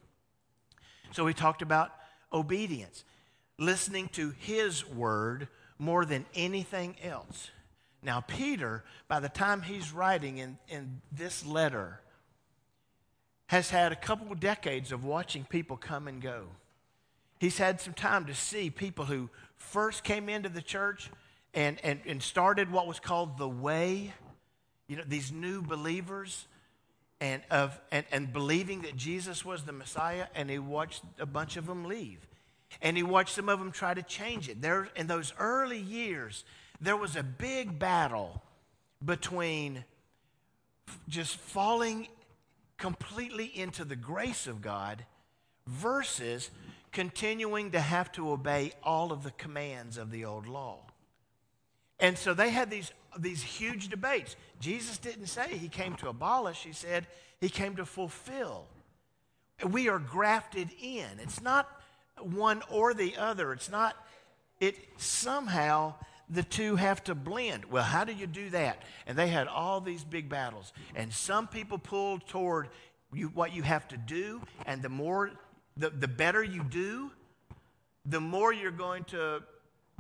So 1.11 1.25
we 1.25 1.33
talked 1.33 1.61
about 1.61 1.91
obedience, 2.33 3.03
listening 3.59 4.09
to 4.13 4.33
His 4.39 4.87
word 4.87 5.47
more 5.77 6.05
than 6.05 6.25
anything 6.33 6.95
else. 7.03 7.51
Now, 8.01 8.21
Peter, 8.21 8.83
by 9.07 9.19
the 9.19 9.29
time 9.29 9.61
he's 9.61 9.91
writing 9.91 10.37
in, 10.37 10.57
in 10.69 11.01
this 11.11 11.45
letter, 11.45 11.99
has 13.49 13.71
had 13.71 13.91
a 13.91 13.95
couple 13.95 14.31
of 14.31 14.39
decades 14.39 14.91
of 14.91 15.03
watching 15.03 15.43
people 15.43 15.75
come 15.75 16.07
and 16.07 16.21
go. 16.21 16.43
He's 17.39 17.57
had 17.57 17.81
some 17.81 17.93
time 17.93 18.25
to 18.25 18.35
see 18.35 18.69
people 18.69 19.05
who 19.05 19.27
first 19.55 20.03
came 20.03 20.29
into 20.29 20.49
the 20.49 20.61
church 20.61 21.09
and, 21.55 21.79
and, 21.83 21.99
and 22.05 22.21
started 22.21 22.71
what 22.71 22.85
was 22.85 22.99
called 22.99 23.39
the 23.39 23.49
way, 23.49 24.13
you 24.87 24.97
know, 24.97 25.03
these 25.07 25.31
new 25.31 25.63
believers 25.63 26.45
and, 27.19 27.41
of, 27.49 27.79
and, 27.91 28.05
and 28.11 28.31
believing 28.31 28.83
that 28.83 28.95
Jesus 28.95 29.43
was 29.43 29.63
the 29.63 29.71
Messiah, 29.71 30.27
and 30.35 30.47
he 30.47 30.59
watched 30.59 31.01
a 31.17 31.25
bunch 31.25 31.57
of 31.57 31.65
them 31.65 31.85
leave. 31.85 32.19
And 32.83 32.95
he 32.95 33.01
watched 33.01 33.33
some 33.33 33.49
of 33.49 33.57
them 33.57 33.71
try 33.71 33.95
to 33.95 34.03
change 34.03 34.47
it. 34.47 34.61
There, 34.61 34.89
in 34.95 35.07
those 35.07 35.33
early 35.39 35.79
years, 35.79 36.45
there 36.79 36.95
was 36.95 37.15
a 37.15 37.23
big 37.23 37.79
battle 37.79 38.43
between 39.03 39.85
just 41.07 41.37
falling 41.37 42.09
completely 42.79 43.45
into 43.45 43.85
the 43.85 43.95
grace 43.95 44.47
of 44.47 44.61
God 44.61 45.05
versus 45.67 46.49
continuing 46.91 47.71
to 47.71 47.79
have 47.79 48.11
to 48.13 48.31
obey 48.31 48.71
all 48.83 49.11
of 49.11 49.23
the 49.23 49.31
commands 49.31 49.97
of 49.97 50.09
the 50.09 50.25
old 50.25 50.47
law. 50.47 50.79
And 51.99 52.17
so 52.17 52.33
they 52.33 52.49
had 52.49 52.71
these, 52.71 52.91
these 53.17 53.43
huge 53.43 53.89
debates. 53.89 54.35
Jesus 54.59 54.97
didn't 54.97 55.27
say 55.27 55.57
he 55.57 55.67
came 55.67 55.95
to 55.95 56.09
abolish, 56.09 56.63
he 56.63 56.73
said 56.73 57.05
he 57.39 57.49
came 57.49 57.75
to 57.75 57.85
fulfill. 57.85 58.65
We 59.63 59.89
are 59.89 59.99
grafted 59.99 60.69
in. 60.81 61.05
It's 61.21 61.41
not 61.41 61.69
one 62.17 62.63
or 62.69 62.93
the 62.93 63.17
other. 63.17 63.51
It's 63.51 63.69
not, 63.69 63.95
it 64.59 64.75
somehow 64.97 65.95
the 66.29 66.43
two 66.43 66.75
have 66.75 67.03
to 67.05 67.15
blend. 67.15 67.65
Well, 67.65 67.83
how 67.83 68.03
do 68.03 68.13
you 68.13 68.27
do 68.27 68.49
that? 68.51 68.83
And 69.07 69.17
they 69.17 69.27
had 69.27 69.47
all 69.47 69.81
these 69.81 70.03
big 70.03 70.29
battles. 70.29 70.71
And 70.95 71.11
some 71.11 71.47
people 71.47 71.77
pulled 71.77 72.27
toward 72.27 72.69
you, 73.13 73.27
what 73.29 73.53
you 73.53 73.63
have 73.63 73.87
to 73.87 73.97
do, 73.97 74.41
and 74.65 74.81
the 74.81 74.89
more, 74.89 75.31
the, 75.75 75.89
the 75.89 76.07
better 76.07 76.43
you 76.43 76.63
do, 76.63 77.11
the 78.05 78.19
more 78.19 78.53
you're 78.53 78.71
going 78.71 79.03
to, 79.05 79.41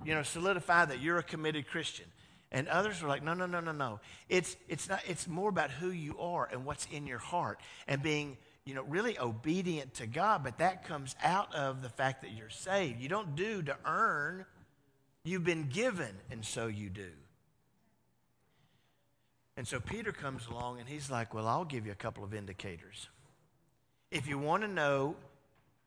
you 0.05 0.13
know, 0.13 0.23
solidify 0.23 0.85
that 0.85 1.01
you're 1.01 1.17
a 1.17 1.23
committed 1.23 1.67
Christian. 1.67 2.05
And 2.51 2.67
others 2.67 3.01
were 3.01 3.09
like, 3.09 3.23
no, 3.23 3.33
no, 3.33 3.45
no, 3.45 3.59
no, 3.59 3.71
no. 3.71 3.99
It's, 4.27 4.55
it's, 4.67 4.89
not, 4.89 5.01
it's 5.07 5.27
more 5.27 5.49
about 5.49 5.71
who 5.71 5.91
you 5.91 6.17
are 6.19 6.47
and 6.51 6.65
what's 6.65 6.87
in 6.91 7.05
your 7.05 7.19
heart 7.19 7.59
and 7.87 8.01
being, 8.01 8.37
you 8.65 8.73
know, 8.73 8.83
really 8.83 9.19
obedient 9.19 9.95
to 9.95 10.07
God. 10.07 10.43
But 10.43 10.57
that 10.59 10.85
comes 10.87 11.15
out 11.23 11.53
of 11.53 11.81
the 11.81 11.89
fact 11.89 12.23
that 12.23 12.31
you're 12.31 12.49
saved. 12.49 13.01
You 13.01 13.09
don't 13.09 13.35
do 13.35 13.61
to 13.63 13.75
earn 13.85 14.45
You've 15.23 15.43
been 15.43 15.67
given, 15.69 16.15
and 16.31 16.43
so 16.43 16.67
you 16.67 16.89
do. 16.89 17.11
And 19.57 19.67
so 19.67 19.79
Peter 19.79 20.13
comes 20.13 20.47
along 20.47 20.79
and 20.79 20.87
he's 20.87 21.11
like, 21.11 21.33
Well, 21.33 21.45
I'll 21.45 21.65
give 21.65 21.85
you 21.85 21.91
a 21.91 21.95
couple 21.95 22.23
of 22.23 22.33
indicators. 22.33 23.09
If 24.09 24.27
you 24.27 24.39
want 24.39 24.63
to 24.63 24.69
know 24.69 25.15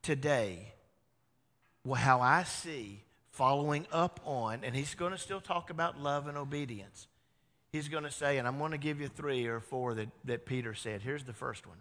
today 0.03 0.75
how 1.97 2.21
I 2.21 2.43
see 2.43 3.03
following 3.31 3.87
up 3.91 4.21
on, 4.25 4.61
and 4.63 4.77
he's 4.77 4.95
going 4.95 5.13
to 5.13 5.19
still 5.19 5.41
talk 5.41 5.71
about 5.71 5.99
love 5.99 6.29
and 6.29 6.37
obedience. 6.37 7.09
He's 7.73 7.89
going 7.89 8.05
to 8.05 8.11
say, 8.11 8.37
and 8.37 8.47
I'm 8.47 8.59
going 8.59 8.73
to 8.73 8.79
give 8.79 9.01
you 9.01 9.09
three 9.09 9.47
or 9.47 9.59
four 9.59 9.95
that, 9.95 10.09
that 10.27 10.45
Peter 10.45 10.75
said. 10.75 11.01
Here's 11.01 11.25
the 11.25 11.33
first 11.33 11.67
one. 11.67 11.79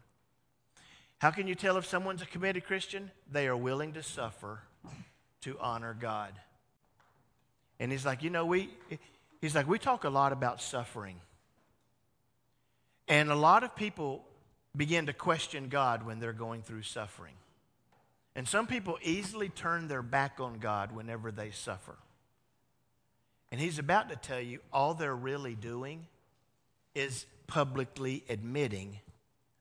How 1.20 1.30
can 1.30 1.46
you 1.46 1.56
tell 1.56 1.78
if 1.78 1.86
someone's 1.86 2.22
a 2.22 2.26
committed 2.26 2.66
Christian? 2.66 3.12
They 3.30 3.48
are 3.48 3.58
willing 3.58 3.94
to 3.94 4.02
suffer 4.02 4.62
to 5.42 5.58
honor 5.60 5.96
God. 6.00 6.32
And 7.82 7.92
he's 7.92 8.06
like, 8.06 8.22
you 8.22 8.30
know, 8.30 8.46
we, 8.46 8.70
he's 9.42 9.56
like, 9.56 9.68
we 9.68 9.80
talk 9.80 10.04
a 10.04 10.10
lot 10.10 10.34
about 10.34 10.62
suffering. 10.62 11.16
And 13.08 13.32
a 13.32 13.36
lot 13.36 13.64
of 13.64 13.76
people 13.76 14.24
begin 14.78 15.08
to 15.08 15.14
question 15.14 15.68
God 15.68 16.06
when 16.06 16.20
they're 16.20 16.32
going 16.32 16.62
through 16.62 16.84
suffering. 16.84 17.34
And 18.36 18.48
some 18.48 18.68
people 18.68 19.00
easily 19.02 19.50
turn 19.50 19.88
their 19.88 20.04
back 20.04 20.40
on 20.40 20.60
God 20.60 20.96
whenever 20.96 21.32
they 21.32 21.50
suffer. 21.50 21.96
And 23.52 23.60
he's 23.60 23.80
about 23.80 24.10
to 24.10 24.16
tell 24.16 24.40
you 24.40 24.60
all 24.72 24.94
they're 24.94 25.16
really 25.16 25.56
doing 25.56 26.06
is 26.94 27.26
publicly 27.48 28.24
admitting 28.30 29.00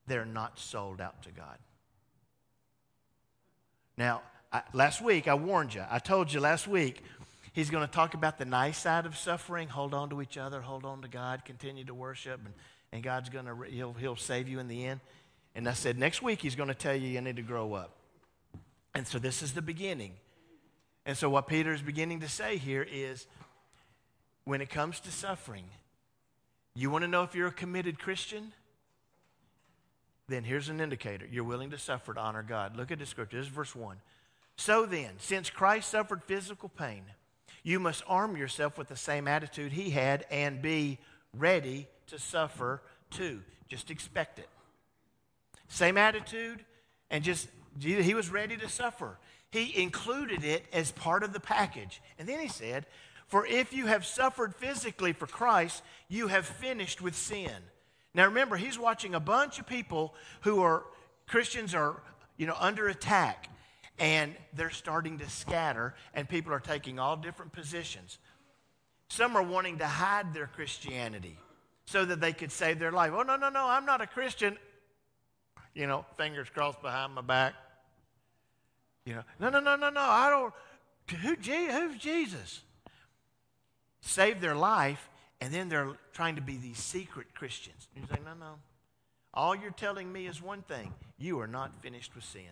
they're 0.06 0.26
not 0.26 0.58
sold 0.58 1.00
out 1.00 1.22
to 1.22 1.30
God. 1.30 1.56
Now, 3.96 4.20
I, 4.52 4.60
last 4.74 5.00
week 5.00 5.26
I 5.26 5.34
warned 5.34 5.72
you. 5.72 5.84
I 5.90 6.00
told 6.00 6.30
you 6.30 6.40
last 6.40 6.68
week 6.68 7.02
He's 7.52 7.70
going 7.70 7.84
to 7.86 7.92
talk 7.92 8.14
about 8.14 8.38
the 8.38 8.44
nice 8.44 8.78
side 8.78 9.06
of 9.06 9.16
suffering. 9.16 9.68
Hold 9.68 9.92
on 9.92 10.10
to 10.10 10.22
each 10.22 10.38
other, 10.38 10.60
hold 10.60 10.84
on 10.84 11.02
to 11.02 11.08
God, 11.08 11.44
continue 11.44 11.84
to 11.84 11.94
worship, 11.94 12.40
and, 12.44 12.54
and 12.92 13.02
God's 13.02 13.28
going 13.28 13.46
to, 13.46 13.56
he'll, 13.68 13.92
he'll 13.92 14.16
save 14.16 14.48
you 14.48 14.60
in 14.60 14.68
the 14.68 14.86
end. 14.86 15.00
And 15.54 15.68
I 15.68 15.72
said, 15.72 15.98
next 15.98 16.22
week 16.22 16.40
he's 16.40 16.54
going 16.54 16.68
to 16.68 16.74
tell 16.74 16.94
you 16.94 17.08
you 17.08 17.20
need 17.20 17.36
to 17.36 17.42
grow 17.42 17.74
up. 17.74 17.96
And 18.94 19.06
so 19.06 19.18
this 19.18 19.42
is 19.42 19.52
the 19.52 19.62
beginning. 19.62 20.14
And 21.06 21.16
so 21.16 21.28
what 21.28 21.48
Peter 21.48 21.72
is 21.72 21.82
beginning 21.82 22.20
to 22.20 22.28
say 22.28 22.56
here 22.56 22.86
is 22.88 23.26
when 24.44 24.60
it 24.60 24.70
comes 24.70 25.00
to 25.00 25.10
suffering, 25.10 25.64
you 26.74 26.90
want 26.90 27.02
to 27.02 27.08
know 27.08 27.24
if 27.24 27.34
you're 27.34 27.48
a 27.48 27.52
committed 27.52 27.98
Christian? 27.98 28.52
Then 30.28 30.44
here's 30.44 30.68
an 30.68 30.80
indicator. 30.80 31.26
You're 31.28 31.44
willing 31.44 31.70
to 31.70 31.78
suffer 31.78 32.14
to 32.14 32.20
honor 32.20 32.44
God. 32.44 32.76
Look 32.76 32.92
at 32.92 33.00
the 33.00 33.06
scripture. 33.06 33.38
This 33.38 33.46
is 33.46 33.52
verse 33.52 33.74
1. 33.74 33.96
So 34.56 34.86
then, 34.86 35.10
since 35.18 35.50
Christ 35.50 35.90
suffered 35.90 36.22
physical 36.24 36.68
pain, 36.68 37.02
you 37.62 37.78
must 37.78 38.02
arm 38.06 38.36
yourself 38.36 38.78
with 38.78 38.88
the 38.88 38.96
same 38.96 39.28
attitude 39.28 39.72
he 39.72 39.90
had 39.90 40.24
and 40.30 40.62
be 40.62 40.98
ready 41.36 41.88
to 42.08 42.18
suffer 42.18 42.82
too. 43.10 43.42
Just 43.68 43.90
expect 43.90 44.38
it. 44.38 44.48
Same 45.68 45.96
attitude, 45.96 46.64
and 47.10 47.22
just, 47.22 47.48
he 47.78 48.14
was 48.14 48.28
ready 48.28 48.56
to 48.56 48.68
suffer. 48.68 49.18
He 49.50 49.80
included 49.80 50.44
it 50.44 50.64
as 50.72 50.90
part 50.90 51.22
of 51.22 51.32
the 51.32 51.40
package. 51.40 52.00
And 52.18 52.28
then 52.28 52.40
he 52.40 52.48
said, 52.48 52.86
For 53.28 53.46
if 53.46 53.72
you 53.72 53.86
have 53.86 54.04
suffered 54.04 54.54
physically 54.54 55.12
for 55.12 55.26
Christ, 55.26 55.82
you 56.08 56.28
have 56.28 56.46
finished 56.46 57.00
with 57.00 57.14
sin. 57.14 57.52
Now 58.14 58.26
remember, 58.26 58.56
he's 58.56 58.78
watching 58.78 59.14
a 59.14 59.20
bunch 59.20 59.58
of 59.58 59.66
people 59.66 60.14
who 60.40 60.62
are 60.62 60.84
Christians 61.28 61.74
are, 61.74 62.02
you 62.36 62.46
know, 62.46 62.56
under 62.58 62.88
attack 62.88 63.48
and 64.00 64.34
they're 64.54 64.70
starting 64.70 65.18
to 65.18 65.28
scatter, 65.28 65.94
and 66.14 66.28
people 66.28 66.52
are 66.52 66.60
taking 66.60 66.98
all 66.98 67.16
different 67.16 67.52
positions. 67.52 68.18
Some 69.08 69.36
are 69.36 69.42
wanting 69.42 69.78
to 69.78 69.86
hide 69.86 70.32
their 70.32 70.46
Christianity 70.46 71.36
so 71.84 72.04
that 72.06 72.20
they 72.20 72.32
could 72.32 72.50
save 72.50 72.78
their 72.78 72.92
life. 72.92 73.12
Oh, 73.14 73.22
no, 73.22 73.36
no, 73.36 73.50
no, 73.50 73.66
I'm 73.66 73.84
not 73.84 74.00
a 74.00 74.06
Christian. 74.06 74.56
You 75.74 75.86
know, 75.86 76.06
fingers 76.16 76.48
crossed 76.48 76.80
behind 76.80 77.14
my 77.14 77.20
back. 77.20 77.54
You 79.04 79.16
know, 79.16 79.22
no, 79.38 79.50
no, 79.50 79.60
no, 79.60 79.76
no, 79.76 79.90
no, 79.90 80.00
I 80.00 80.30
don't. 80.30 80.54
Who, 81.20 81.34
who's 81.34 81.98
Jesus? 81.98 82.60
Save 84.00 84.40
their 84.40 84.54
life, 84.54 85.10
and 85.40 85.52
then 85.52 85.68
they're 85.68 85.92
trying 86.14 86.36
to 86.36 86.42
be 86.42 86.56
these 86.56 86.78
secret 86.78 87.34
Christians. 87.34 87.88
You 87.94 88.02
say, 88.08 88.20
no, 88.24 88.32
no. 88.32 88.54
All 89.34 89.54
you're 89.54 89.70
telling 89.72 90.10
me 90.10 90.26
is 90.26 90.40
one 90.40 90.62
thing 90.62 90.94
you 91.18 91.38
are 91.40 91.46
not 91.46 91.82
finished 91.82 92.14
with 92.14 92.24
sin. 92.24 92.42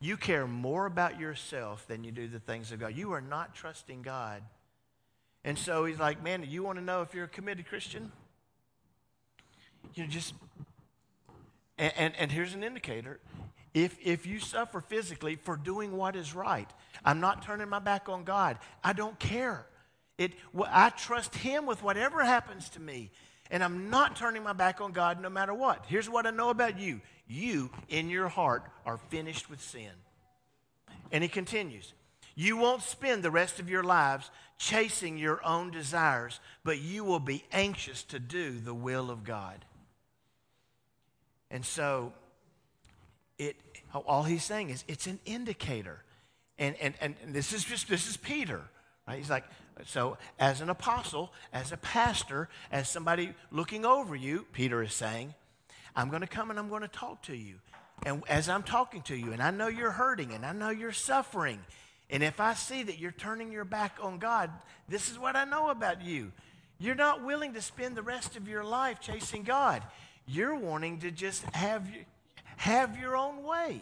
You 0.00 0.16
care 0.16 0.46
more 0.46 0.86
about 0.86 1.18
yourself 1.18 1.86
than 1.88 2.04
you 2.04 2.12
do 2.12 2.28
the 2.28 2.38
things 2.38 2.70
of 2.70 2.80
God. 2.80 2.94
You 2.94 3.12
are 3.12 3.20
not 3.20 3.54
trusting 3.54 4.02
God. 4.02 4.42
And 5.44 5.58
so 5.58 5.84
he's 5.84 5.98
like, 5.98 6.22
man, 6.22 6.44
you 6.48 6.62
want 6.62 6.78
to 6.78 6.84
know 6.84 7.02
if 7.02 7.14
you're 7.14 7.24
a 7.24 7.28
committed 7.28 7.66
Christian? 7.66 8.12
You 9.94 10.04
know, 10.04 10.08
just, 10.08 10.34
and, 11.78 11.92
and, 11.96 12.14
and 12.16 12.32
here's 12.32 12.54
an 12.54 12.62
indicator. 12.62 13.18
If, 13.74 13.96
if 14.04 14.26
you 14.26 14.40
suffer 14.40 14.80
physically 14.80 15.36
for 15.36 15.56
doing 15.56 15.96
what 15.96 16.16
is 16.16 16.34
right, 16.34 16.68
I'm 17.04 17.20
not 17.20 17.42
turning 17.42 17.68
my 17.68 17.78
back 17.78 18.08
on 18.08 18.24
God. 18.24 18.58
I 18.82 18.92
don't 18.92 19.18
care. 19.18 19.66
It, 20.16 20.32
I 20.66 20.90
trust 20.90 21.34
Him 21.36 21.66
with 21.66 21.82
whatever 21.82 22.24
happens 22.24 22.68
to 22.70 22.80
me. 22.80 23.10
And 23.50 23.64
I'm 23.64 23.90
not 23.90 24.16
turning 24.16 24.42
my 24.42 24.52
back 24.52 24.80
on 24.80 24.92
God 24.92 25.20
no 25.20 25.30
matter 25.30 25.54
what. 25.54 25.84
Here's 25.88 26.08
what 26.08 26.26
I 26.26 26.30
know 26.30 26.50
about 26.50 26.78
you 26.78 27.00
you, 27.26 27.70
in 27.88 28.08
your 28.08 28.28
heart, 28.28 28.64
are 28.86 28.96
finished 28.96 29.50
with 29.50 29.60
sin. 29.60 29.90
And 31.12 31.22
he 31.22 31.28
continues 31.28 31.92
You 32.34 32.56
won't 32.56 32.82
spend 32.82 33.22
the 33.22 33.30
rest 33.30 33.60
of 33.60 33.68
your 33.68 33.84
lives 33.84 34.30
chasing 34.58 35.18
your 35.18 35.44
own 35.44 35.70
desires, 35.70 36.40
but 36.64 36.78
you 36.78 37.04
will 37.04 37.20
be 37.20 37.44
anxious 37.52 38.02
to 38.04 38.18
do 38.18 38.58
the 38.58 38.74
will 38.74 39.10
of 39.10 39.24
God. 39.24 39.64
And 41.50 41.64
so, 41.64 42.12
it, 43.38 43.56
all 44.06 44.24
he's 44.24 44.44
saying 44.44 44.70
is 44.70 44.84
it's 44.88 45.06
an 45.06 45.20
indicator. 45.24 46.02
And, 46.58 46.74
and, 46.80 46.94
and 47.00 47.14
this 47.28 47.52
is 47.52 47.64
just, 47.64 47.88
this 47.88 48.08
is 48.08 48.16
Peter, 48.16 48.62
right? 49.06 49.18
He's 49.18 49.30
like, 49.30 49.44
so 49.86 50.18
as 50.38 50.60
an 50.60 50.70
apostle, 50.70 51.32
as 51.52 51.72
a 51.72 51.76
pastor, 51.76 52.48
as 52.72 52.88
somebody 52.88 53.34
looking 53.50 53.84
over 53.84 54.16
you, 54.16 54.46
Peter 54.52 54.82
is 54.82 54.92
saying, 54.92 55.34
I'm 55.94 56.08
going 56.08 56.22
to 56.22 56.28
come 56.28 56.50
and 56.50 56.58
I'm 56.58 56.68
going 56.68 56.82
to 56.82 56.88
talk 56.88 57.22
to 57.22 57.36
you. 57.36 57.56
And 58.04 58.22
as 58.28 58.48
I'm 58.48 58.62
talking 58.62 59.02
to 59.02 59.16
you, 59.16 59.32
and 59.32 59.42
I 59.42 59.50
know 59.50 59.68
you're 59.68 59.90
hurting 59.90 60.32
and 60.32 60.44
I 60.44 60.52
know 60.52 60.70
you're 60.70 60.92
suffering, 60.92 61.60
and 62.10 62.22
if 62.22 62.40
I 62.40 62.54
see 62.54 62.82
that 62.84 62.98
you're 62.98 63.12
turning 63.12 63.52
your 63.52 63.64
back 63.64 63.98
on 64.00 64.18
God, 64.18 64.50
this 64.88 65.10
is 65.10 65.18
what 65.18 65.36
I 65.36 65.44
know 65.44 65.70
about 65.70 66.02
you. 66.02 66.32
You're 66.78 66.94
not 66.94 67.24
willing 67.24 67.54
to 67.54 67.62
spend 67.62 67.96
the 67.96 68.02
rest 68.02 68.36
of 68.36 68.48
your 68.48 68.64
life 68.64 69.00
chasing 69.00 69.42
God. 69.42 69.82
You're 70.26 70.56
wanting 70.56 71.00
to 71.00 71.10
just 71.10 71.42
have, 71.54 71.88
have 72.56 72.98
your 72.98 73.16
own 73.16 73.42
way. 73.42 73.80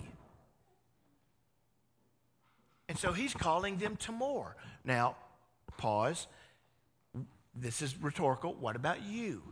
And 2.89 2.97
so 2.97 3.13
he's 3.13 3.35
calling 3.35 3.79
them 3.79 3.97
to 3.97 4.13
more. 4.13 4.57
Now, 4.85 5.17
pause. 5.77 6.27
This 7.55 7.83
is 7.83 7.97
rhetorical. 8.01 8.55
What 8.55 8.77
about 8.77 9.03
you? 9.03 9.43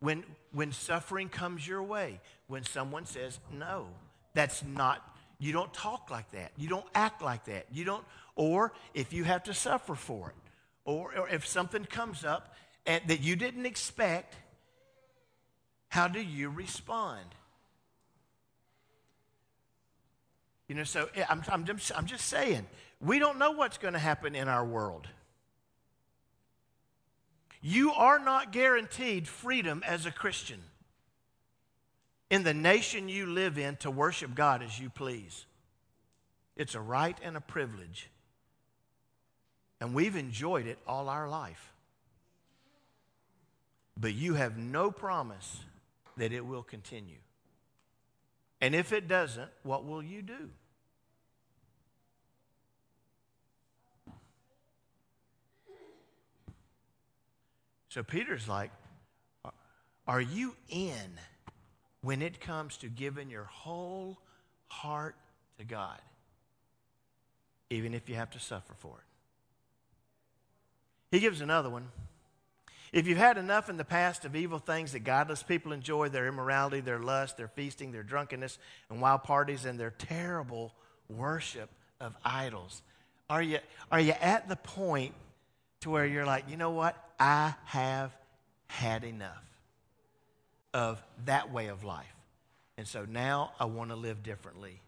When, 0.00 0.24
when 0.52 0.72
suffering 0.72 1.28
comes 1.28 1.66
your 1.66 1.82
way, 1.82 2.20
when 2.48 2.64
someone 2.64 3.06
says, 3.06 3.38
no, 3.52 3.86
that's 4.34 4.62
not, 4.64 5.16
you 5.38 5.52
don't 5.52 5.72
talk 5.72 6.10
like 6.10 6.30
that. 6.32 6.52
You 6.56 6.68
don't 6.68 6.86
act 6.94 7.22
like 7.22 7.44
that. 7.46 7.66
You 7.72 7.84
don't, 7.84 8.04
or 8.34 8.72
if 8.94 9.12
you 9.12 9.24
have 9.24 9.44
to 9.44 9.54
suffer 9.54 9.94
for 9.94 10.30
it, 10.30 10.50
or, 10.84 11.16
or 11.18 11.28
if 11.28 11.46
something 11.46 11.84
comes 11.84 12.24
up 12.24 12.54
that 12.84 13.20
you 13.20 13.36
didn't 13.36 13.66
expect, 13.66 14.36
how 15.88 16.08
do 16.08 16.20
you 16.20 16.50
respond? 16.50 17.24
You 20.68 20.74
know, 20.74 20.84
so 20.84 21.08
eh, 21.14 21.24
I'm, 21.28 21.42
I'm, 21.48 21.64
just, 21.64 21.92
I'm 21.96 22.06
just 22.06 22.26
saying, 22.26 22.66
we 23.00 23.18
don't 23.18 23.38
know 23.38 23.52
what's 23.52 23.78
going 23.78 23.94
to 23.94 24.00
happen 24.00 24.34
in 24.34 24.48
our 24.48 24.64
world. 24.64 25.08
You 27.68 27.90
are 27.90 28.20
not 28.20 28.52
guaranteed 28.52 29.26
freedom 29.26 29.82
as 29.84 30.06
a 30.06 30.12
Christian 30.12 30.62
in 32.30 32.44
the 32.44 32.54
nation 32.54 33.08
you 33.08 33.26
live 33.26 33.58
in 33.58 33.74
to 33.78 33.90
worship 33.90 34.36
God 34.36 34.62
as 34.62 34.78
you 34.78 34.88
please. 34.88 35.46
It's 36.56 36.76
a 36.76 36.80
right 36.80 37.18
and 37.24 37.36
a 37.36 37.40
privilege. 37.40 38.08
And 39.80 39.94
we've 39.94 40.14
enjoyed 40.14 40.68
it 40.68 40.78
all 40.86 41.08
our 41.08 41.28
life. 41.28 41.72
But 43.98 44.14
you 44.14 44.34
have 44.34 44.56
no 44.56 44.92
promise 44.92 45.58
that 46.16 46.32
it 46.32 46.46
will 46.46 46.62
continue. 46.62 47.18
And 48.60 48.76
if 48.76 48.92
it 48.92 49.08
doesn't, 49.08 49.50
what 49.64 49.84
will 49.84 50.04
you 50.04 50.22
do? 50.22 50.50
So 57.96 58.02
Peter's 58.02 58.46
like, 58.46 58.70
Are 60.06 60.20
you 60.20 60.54
in 60.68 61.18
when 62.02 62.20
it 62.20 62.40
comes 62.40 62.76
to 62.78 62.88
giving 62.88 63.30
your 63.30 63.44
whole 63.44 64.18
heart 64.68 65.16
to 65.58 65.64
God, 65.64 65.98
even 67.70 67.94
if 67.94 68.06
you 68.10 68.16
have 68.16 68.30
to 68.32 68.38
suffer 68.38 68.74
for 68.80 68.98
it? 68.98 69.04
He 71.10 71.20
gives 71.20 71.40
another 71.40 71.70
one. 71.70 71.88
If 72.92 73.06
you've 73.06 73.16
had 73.16 73.38
enough 73.38 73.70
in 73.70 73.78
the 73.78 73.84
past 73.84 74.26
of 74.26 74.36
evil 74.36 74.58
things 74.58 74.92
that 74.92 75.00
godless 75.00 75.42
people 75.42 75.72
enjoy, 75.72 76.10
their 76.10 76.26
immorality, 76.26 76.80
their 76.80 76.98
lust, 76.98 77.38
their 77.38 77.48
feasting, 77.48 77.92
their 77.92 78.02
drunkenness, 78.02 78.58
and 78.90 79.00
wild 79.00 79.22
parties, 79.22 79.64
and 79.64 79.80
their 79.80 79.94
terrible 79.96 80.74
worship 81.08 81.70
of 81.98 82.14
idols, 82.26 82.82
are 83.30 83.40
you, 83.40 83.60
are 83.90 84.00
you 84.00 84.12
at 84.20 84.50
the 84.50 84.56
point 84.56 85.14
to 85.80 85.88
where 85.88 86.04
you're 86.04 86.26
like, 86.26 86.44
you 86.50 86.58
know 86.58 86.72
what? 86.72 87.02
I 87.18 87.54
have 87.64 88.12
had 88.68 89.04
enough 89.04 89.42
of 90.74 91.02
that 91.24 91.52
way 91.52 91.68
of 91.68 91.84
life. 91.84 92.06
And 92.76 92.86
so 92.86 93.06
now 93.08 93.52
I 93.58 93.64
want 93.64 93.90
to 93.90 93.96
live 93.96 94.22
differently 94.22 94.80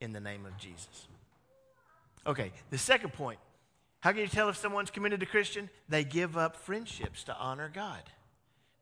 in 0.00 0.12
the 0.12 0.20
name 0.20 0.46
of 0.46 0.56
Jesus. 0.58 1.06
Okay, 2.26 2.52
the 2.70 2.78
second 2.78 3.12
point 3.12 3.38
how 4.00 4.12
can 4.12 4.20
you 4.20 4.28
tell 4.28 4.48
if 4.48 4.56
someone's 4.56 4.90
committed 4.90 5.20
to 5.20 5.26
Christian? 5.26 5.68
They 5.88 6.04
give 6.04 6.36
up 6.36 6.56
friendships 6.56 7.24
to 7.24 7.36
honor 7.36 7.70
God. 7.72 8.02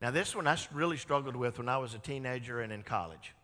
Now, 0.03 0.11
this 0.11 0.37
one 0.37 0.47
I 0.47 0.59
really 0.75 0.99
struggled 0.99 1.37
with 1.37 1.59
when 1.59 1.69
I 1.71 1.79
was 1.79 1.95
a 1.95 1.99
teenager 1.99 2.61
and 2.61 2.71
in 2.71 2.83
college. 2.83 3.35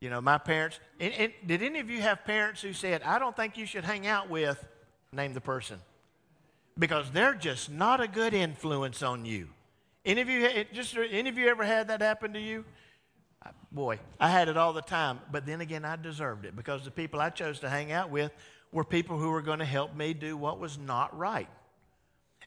You 0.00 0.10
know, 0.10 0.20
my 0.20 0.38
parents, 0.38 0.78
and, 1.00 1.12
and 1.14 1.32
did 1.46 1.62
any 1.62 1.80
of 1.80 1.90
you 1.90 2.00
have 2.00 2.24
parents 2.24 2.62
who 2.62 2.72
said, 2.72 3.02
I 3.02 3.18
don't 3.18 3.34
think 3.34 3.56
you 3.56 3.66
should 3.66 3.84
hang 3.84 4.06
out 4.06 4.30
with, 4.30 4.64
name 5.12 5.34
the 5.34 5.40
person, 5.40 5.80
because 6.78 7.10
they're 7.10 7.34
just 7.34 7.70
not 7.70 8.00
a 8.00 8.08
good 8.08 8.34
influence 8.34 9.02
on 9.02 9.24
you? 9.24 9.48
Any 10.04 10.20
of 10.20 10.28
you, 10.28 10.64
just 10.72 10.96
any 10.96 11.28
of 11.28 11.38
you 11.38 11.48
ever 11.48 11.64
had 11.64 11.88
that 11.88 12.00
happen 12.00 12.32
to 12.32 12.40
you? 12.40 12.64
Boy, 13.70 13.98
I 14.20 14.28
had 14.28 14.48
it 14.48 14.56
all 14.56 14.72
the 14.72 14.82
time, 14.82 15.20
but 15.30 15.46
then 15.46 15.60
again, 15.60 15.84
I 15.84 15.96
deserved 15.96 16.44
it 16.44 16.54
because 16.54 16.84
the 16.84 16.90
people 16.90 17.20
I 17.20 17.30
chose 17.30 17.60
to 17.60 17.68
hang 17.68 17.90
out 17.90 18.10
with 18.10 18.32
were 18.70 18.84
people 18.84 19.18
who 19.18 19.30
were 19.30 19.42
going 19.42 19.58
to 19.60 19.64
help 19.64 19.94
me 19.94 20.14
do 20.14 20.36
what 20.36 20.58
was 20.58 20.78
not 20.78 21.16
right. 21.16 21.48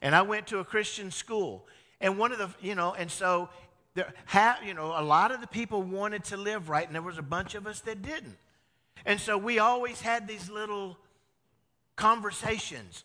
And 0.02 0.14
I 0.14 0.22
went 0.22 0.48
to 0.48 0.58
a 0.58 0.64
Christian 0.64 1.10
school. 1.10 1.66
And 2.00 2.18
one 2.18 2.32
of 2.32 2.38
the, 2.38 2.50
you 2.60 2.74
know, 2.74 2.94
and 2.94 3.10
so 3.10 3.48
there, 3.94 4.12
ha, 4.26 4.58
you 4.64 4.74
know, 4.74 4.94
a 4.96 5.02
lot 5.02 5.32
of 5.32 5.40
the 5.40 5.46
people 5.46 5.82
wanted 5.82 6.24
to 6.24 6.36
live 6.36 6.68
right, 6.68 6.86
and 6.86 6.94
there 6.94 7.02
was 7.02 7.18
a 7.18 7.22
bunch 7.22 7.54
of 7.54 7.66
us 7.66 7.80
that 7.80 8.02
didn't. 8.02 8.36
And 9.04 9.20
so 9.20 9.38
we 9.38 9.58
always 9.58 10.00
had 10.00 10.28
these 10.28 10.50
little 10.50 10.98
conversations. 11.96 13.04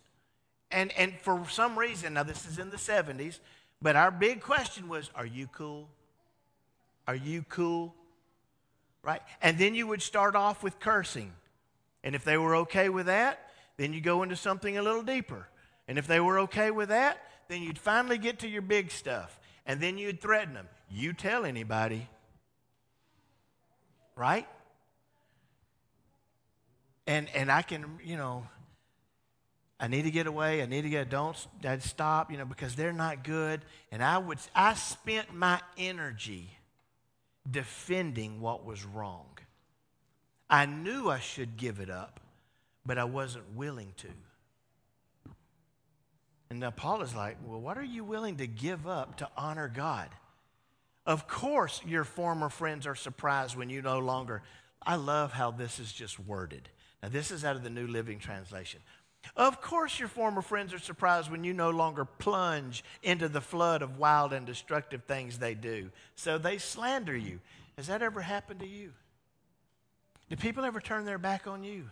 And, 0.71 0.91
and 0.97 1.13
for 1.19 1.45
some 1.49 1.77
reason, 1.77 2.13
now 2.13 2.23
this 2.23 2.47
is 2.47 2.57
in 2.57 2.69
the 2.69 2.77
70s, 2.77 3.39
but 3.81 3.95
our 3.95 4.11
big 4.11 4.41
question 4.41 4.87
was, 4.87 5.09
Are 5.15 5.25
you 5.25 5.47
cool? 5.47 5.89
Are 7.07 7.15
you 7.15 7.43
cool? 7.49 7.95
Right? 9.03 9.21
And 9.41 9.57
then 9.57 9.75
you 9.75 9.87
would 9.87 10.01
start 10.01 10.35
off 10.35 10.63
with 10.63 10.79
cursing. 10.79 11.33
And 12.03 12.15
if 12.15 12.23
they 12.23 12.37
were 12.37 12.55
okay 12.57 12.89
with 12.89 13.07
that, 13.07 13.51
then 13.77 13.93
you 13.93 14.01
go 14.01 14.23
into 14.23 14.35
something 14.35 14.77
a 14.77 14.83
little 14.83 15.01
deeper. 15.01 15.47
And 15.87 15.97
if 15.97 16.07
they 16.07 16.19
were 16.19 16.39
okay 16.39 16.71
with 16.71 16.89
that, 16.89 17.17
then 17.47 17.63
you'd 17.63 17.79
finally 17.79 18.17
get 18.17 18.39
to 18.39 18.47
your 18.47 18.61
big 18.61 18.91
stuff. 18.91 19.39
And 19.65 19.81
then 19.81 19.97
you'd 19.97 20.21
threaten 20.21 20.53
them. 20.53 20.67
You 20.89 21.13
tell 21.13 21.45
anybody. 21.45 22.07
Right? 24.15 24.47
And 27.07 27.27
and 27.35 27.51
I 27.51 27.61
can, 27.61 27.99
you 28.03 28.17
know, 28.17 28.45
I 29.81 29.87
need 29.87 30.03
to 30.03 30.11
get 30.11 30.27
away. 30.27 30.61
I 30.61 30.67
need 30.67 30.83
to 30.83 30.89
get 30.89 31.09
don't 31.09 31.35
I'd 31.65 31.81
stop, 31.81 32.31
you 32.31 32.37
know, 32.37 32.45
because 32.45 32.75
they're 32.75 32.93
not 32.93 33.23
good. 33.23 33.61
And 33.91 34.03
I 34.03 34.19
would 34.19 34.37
I 34.55 34.75
spent 34.75 35.33
my 35.33 35.59
energy 35.75 36.51
defending 37.49 38.39
what 38.39 38.63
was 38.63 38.85
wrong. 38.85 39.25
I 40.47 40.67
knew 40.67 41.09
I 41.09 41.17
should 41.17 41.57
give 41.57 41.79
it 41.79 41.89
up, 41.89 42.19
but 42.85 42.99
I 42.99 43.05
wasn't 43.05 43.55
willing 43.55 43.93
to. 43.97 44.07
And 46.51 46.59
now 46.59 46.69
Paul 46.69 47.01
is 47.01 47.15
like, 47.15 47.37
Well, 47.43 47.59
what 47.59 47.79
are 47.79 47.83
you 47.83 48.03
willing 48.03 48.37
to 48.37 48.45
give 48.45 48.85
up 48.85 49.17
to 49.17 49.29
honor 49.35 49.67
God? 49.67 50.09
Of 51.07 51.27
course, 51.27 51.81
your 51.87 52.03
former 52.03 52.49
friends 52.49 52.85
are 52.85 52.93
surprised 52.93 53.55
when 53.55 53.71
you 53.71 53.81
no 53.81 53.97
longer. 53.97 54.43
I 54.83 54.97
love 54.97 55.31
how 55.31 55.49
this 55.49 55.79
is 55.79 55.91
just 55.91 56.19
worded. 56.19 56.69
Now, 57.01 57.09
this 57.09 57.31
is 57.31 57.43
out 57.43 57.55
of 57.55 57.63
the 57.63 57.71
New 57.71 57.87
Living 57.87 58.19
Translation. 58.19 58.81
Of 59.35 59.61
course, 59.61 59.99
your 59.99 60.07
former 60.07 60.41
friends 60.41 60.73
are 60.73 60.79
surprised 60.79 61.31
when 61.31 61.43
you 61.43 61.53
no 61.53 61.69
longer 61.69 62.05
plunge 62.05 62.83
into 63.03 63.29
the 63.29 63.41
flood 63.41 63.81
of 63.81 63.97
wild 63.97 64.33
and 64.33 64.45
destructive 64.45 65.03
things 65.03 65.37
they 65.37 65.53
do. 65.53 65.89
So 66.15 66.37
they 66.37 66.57
slander 66.57 67.15
you. 67.15 67.39
Has 67.77 67.87
that 67.87 68.01
ever 68.01 68.21
happened 68.21 68.59
to 68.59 68.67
you? 68.67 68.91
Do 70.29 70.35
people 70.35 70.65
ever 70.65 70.79
turn 70.79 71.05
their 71.05 71.17
back 71.17 71.47
on 71.47 71.63
you? 71.63 71.89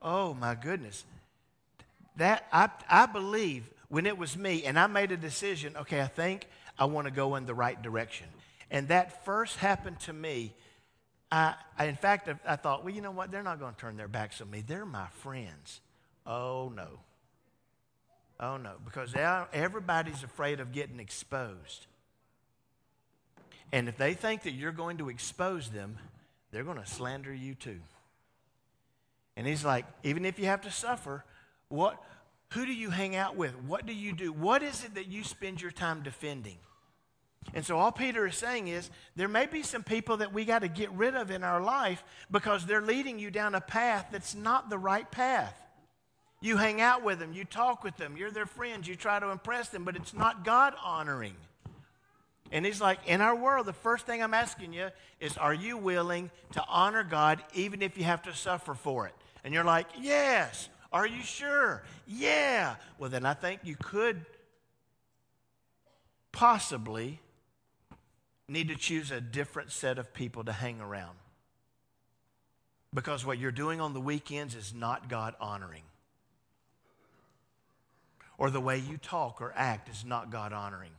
Oh 0.00 0.34
my 0.34 0.54
goodness. 0.54 1.04
That 2.16 2.46
I, 2.52 2.70
I 2.88 3.06
believe 3.06 3.68
when 3.88 4.06
it 4.06 4.16
was 4.16 4.36
me 4.36 4.64
and 4.64 4.78
I 4.78 4.86
made 4.86 5.12
a 5.12 5.16
decision, 5.16 5.76
okay, 5.76 6.00
I 6.00 6.06
think 6.06 6.48
I 6.78 6.86
want 6.86 7.06
to 7.06 7.10
go 7.10 7.36
in 7.36 7.46
the 7.46 7.54
right 7.54 7.80
direction. 7.80 8.26
And 8.70 8.88
that 8.88 9.24
first 9.24 9.56
happened 9.58 10.00
to 10.00 10.12
me. 10.12 10.54
I, 11.30 11.54
I, 11.78 11.86
in 11.86 11.96
fact, 11.96 12.28
I, 12.28 12.52
I 12.52 12.56
thought, 12.56 12.84
well, 12.84 12.94
you 12.94 13.00
know 13.00 13.10
what? 13.10 13.30
They're 13.30 13.42
not 13.42 13.58
going 13.58 13.74
to 13.74 13.80
turn 13.80 13.96
their 13.96 14.08
backs 14.08 14.40
on 14.40 14.50
me. 14.50 14.62
They're 14.66 14.86
my 14.86 15.08
friends. 15.08 15.80
Oh, 16.26 16.72
no. 16.74 17.00
Oh, 18.38 18.56
no. 18.56 18.74
Because 18.84 19.14
everybody's 19.52 20.22
afraid 20.22 20.60
of 20.60 20.72
getting 20.72 21.00
exposed. 21.00 21.86
And 23.72 23.88
if 23.88 23.96
they 23.96 24.14
think 24.14 24.42
that 24.42 24.52
you're 24.52 24.72
going 24.72 24.98
to 24.98 25.08
expose 25.08 25.70
them, 25.70 25.98
they're 26.52 26.64
going 26.64 26.78
to 26.78 26.86
slander 26.86 27.34
you 27.34 27.54
too. 27.54 27.80
And 29.36 29.46
he's 29.46 29.64
like, 29.64 29.84
even 30.02 30.24
if 30.24 30.38
you 30.38 30.46
have 30.46 30.62
to 30.62 30.70
suffer, 30.70 31.24
what, 31.68 32.02
who 32.52 32.64
do 32.64 32.72
you 32.72 32.90
hang 32.90 33.16
out 33.16 33.36
with? 33.36 33.54
What 33.64 33.84
do 33.84 33.92
you 33.92 34.12
do? 34.12 34.32
What 34.32 34.62
is 34.62 34.84
it 34.84 34.94
that 34.94 35.08
you 35.08 35.24
spend 35.24 35.60
your 35.60 35.72
time 35.72 36.02
defending? 36.02 36.56
And 37.54 37.64
so 37.64 37.78
all 37.78 37.92
Peter 37.92 38.26
is 38.26 38.36
saying 38.36 38.68
is 38.68 38.90
there 39.14 39.28
may 39.28 39.46
be 39.46 39.62
some 39.62 39.82
people 39.82 40.18
that 40.18 40.32
we 40.32 40.44
got 40.44 40.60
to 40.60 40.68
get 40.68 40.90
rid 40.92 41.14
of 41.14 41.30
in 41.30 41.42
our 41.42 41.60
life 41.60 42.02
because 42.30 42.66
they're 42.66 42.82
leading 42.82 43.18
you 43.18 43.30
down 43.30 43.54
a 43.54 43.60
path 43.60 44.08
that's 44.10 44.34
not 44.34 44.68
the 44.68 44.78
right 44.78 45.10
path. 45.10 45.54
You 46.40 46.56
hang 46.56 46.80
out 46.80 47.02
with 47.02 47.18
them, 47.18 47.32
you 47.32 47.44
talk 47.44 47.82
with 47.82 47.96
them, 47.96 48.16
you're 48.16 48.30
their 48.30 48.46
friends, 48.46 48.86
you 48.86 48.94
try 48.94 49.18
to 49.18 49.30
impress 49.30 49.68
them, 49.68 49.84
but 49.84 49.96
it's 49.96 50.12
not 50.12 50.44
God 50.44 50.74
honoring. 50.84 51.34
And 52.52 52.64
he's 52.64 52.80
like, 52.80 53.00
in 53.06 53.20
our 53.20 53.34
world, 53.34 53.66
the 53.66 53.72
first 53.72 54.06
thing 54.06 54.22
I'm 54.22 54.34
asking 54.34 54.72
you 54.72 54.90
is, 55.20 55.36
are 55.36 55.54
you 55.54 55.76
willing 55.76 56.30
to 56.52 56.62
honor 56.68 57.02
God 57.02 57.42
even 57.54 57.82
if 57.82 57.96
you 57.96 58.04
have 58.04 58.22
to 58.22 58.34
suffer 58.34 58.74
for 58.74 59.06
it? 59.06 59.14
And 59.44 59.54
you're 59.54 59.64
like, 59.64 59.86
yes. 60.00 60.68
Are 60.92 61.06
you 61.06 61.22
sure? 61.22 61.82
Yeah. 62.06 62.76
Well, 62.98 63.10
then 63.10 63.26
I 63.26 63.34
think 63.34 63.60
you 63.64 63.76
could 63.76 64.24
possibly 66.32 67.20
need 68.48 68.68
to 68.68 68.76
choose 68.76 69.10
a 69.10 69.20
different 69.20 69.72
set 69.72 69.98
of 69.98 70.14
people 70.14 70.44
to 70.44 70.52
hang 70.52 70.80
around. 70.80 71.16
Because 72.94 73.26
what 73.26 73.38
you're 73.38 73.52
doing 73.52 73.80
on 73.80 73.92
the 73.92 74.00
weekends 74.00 74.54
is 74.54 74.72
not 74.74 75.08
God 75.08 75.34
honoring. 75.40 75.82
Or 78.38 78.50
the 78.50 78.60
way 78.60 78.78
you 78.78 78.98
talk 78.98 79.40
or 79.40 79.52
act 79.56 79.88
is 79.88 80.04
not 80.04 80.30
God 80.30 80.52
honoring. 80.52 80.92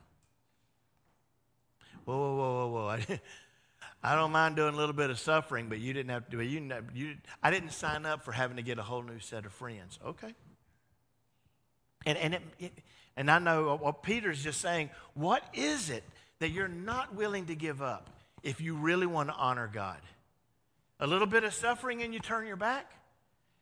Whoa, 2.04 2.16
whoa, 2.16 2.36
whoa, 2.36 2.68
whoa, 2.68 2.96
whoa. 2.96 3.18
I 4.02 4.14
don't 4.14 4.30
mind 4.30 4.56
doing 4.56 4.74
a 4.74 4.76
little 4.76 4.94
bit 4.94 5.10
of 5.10 5.18
suffering, 5.18 5.68
but 5.68 5.78
you 5.78 5.92
didn't 5.92 6.10
have 6.10 6.24
to 6.26 6.30
do 6.30 6.40
it. 6.40 6.46
You, 6.46 6.72
you, 6.94 7.16
I 7.42 7.50
didn't 7.50 7.70
sign 7.70 8.06
up 8.06 8.24
for 8.24 8.32
having 8.32 8.56
to 8.56 8.62
get 8.62 8.78
a 8.78 8.82
whole 8.82 9.02
new 9.02 9.18
set 9.18 9.44
of 9.44 9.52
friends. 9.52 9.98
Okay. 10.04 10.34
And, 12.06 12.16
and, 12.18 12.34
it, 12.34 12.42
it, 12.60 12.72
and 13.16 13.30
I 13.30 13.38
know 13.38 13.76
what 13.76 14.02
Peter's 14.02 14.42
just 14.42 14.60
saying. 14.60 14.90
What 15.14 15.42
is 15.52 15.90
it 15.90 16.04
that 16.40 16.50
you're 16.50 16.68
not 16.68 17.14
willing 17.14 17.46
to 17.46 17.54
give 17.54 17.82
up 17.82 18.08
if 18.42 18.60
you 18.60 18.74
really 18.74 19.06
want 19.06 19.28
to 19.28 19.34
honor 19.34 19.70
God? 19.72 19.98
A 21.00 21.06
little 21.06 21.26
bit 21.26 21.44
of 21.44 21.54
suffering 21.54 22.02
and 22.02 22.12
you 22.12 22.20
turn 22.20 22.46
your 22.46 22.56
back? 22.56 22.90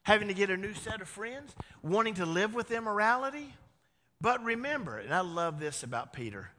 Having 0.02 0.28
to 0.28 0.34
get 0.34 0.50
a 0.50 0.56
new 0.56 0.74
set 0.74 1.00
of 1.00 1.08
friends? 1.08 1.54
Wanting 1.82 2.14
to 2.14 2.26
live 2.26 2.54
with 2.54 2.70
immorality? 2.70 3.54
But 4.20 4.42
remember, 4.44 4.98
and 4.98 5.12
I 5.12 5.20
love 5.20 5.60
this 5.60 5.82
about 5.82 6.12
Peter. 6.12 6.50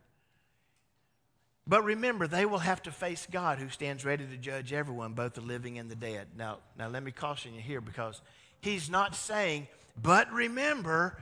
But 1.65 1.84
remember, 1.84 2.27
they 2.27 2.45
will 2.45 2.60
have 2.60 2.82
to 2.84 2.91
face 2.91 3.27
God 3.30 3.60
who 3.60 3.69
stands 3.69 4.06
ready 4.06 4.25
to 4.25 4.38
judge 4.38 4.71
everyone, 4.71 5.13
both 5.13 5.34
the 5.34 5.41
living 5.41 5.77
and 5.77 5.91
the 5.91 5.95
dead. 5.95 6.27
Now, 6.38 6.60
now 6.77 6.88
let 6.88 7.03
me 7.03 7.12
caution 7.12 7.53
you 7.53 7.62
here 7.62 7.82
because 7.82 8.21
he's 8.62 8.89
not 8.89 9.15
saying, 9.15 9.67
but 10.01 10.32
remember, 10.32 11.19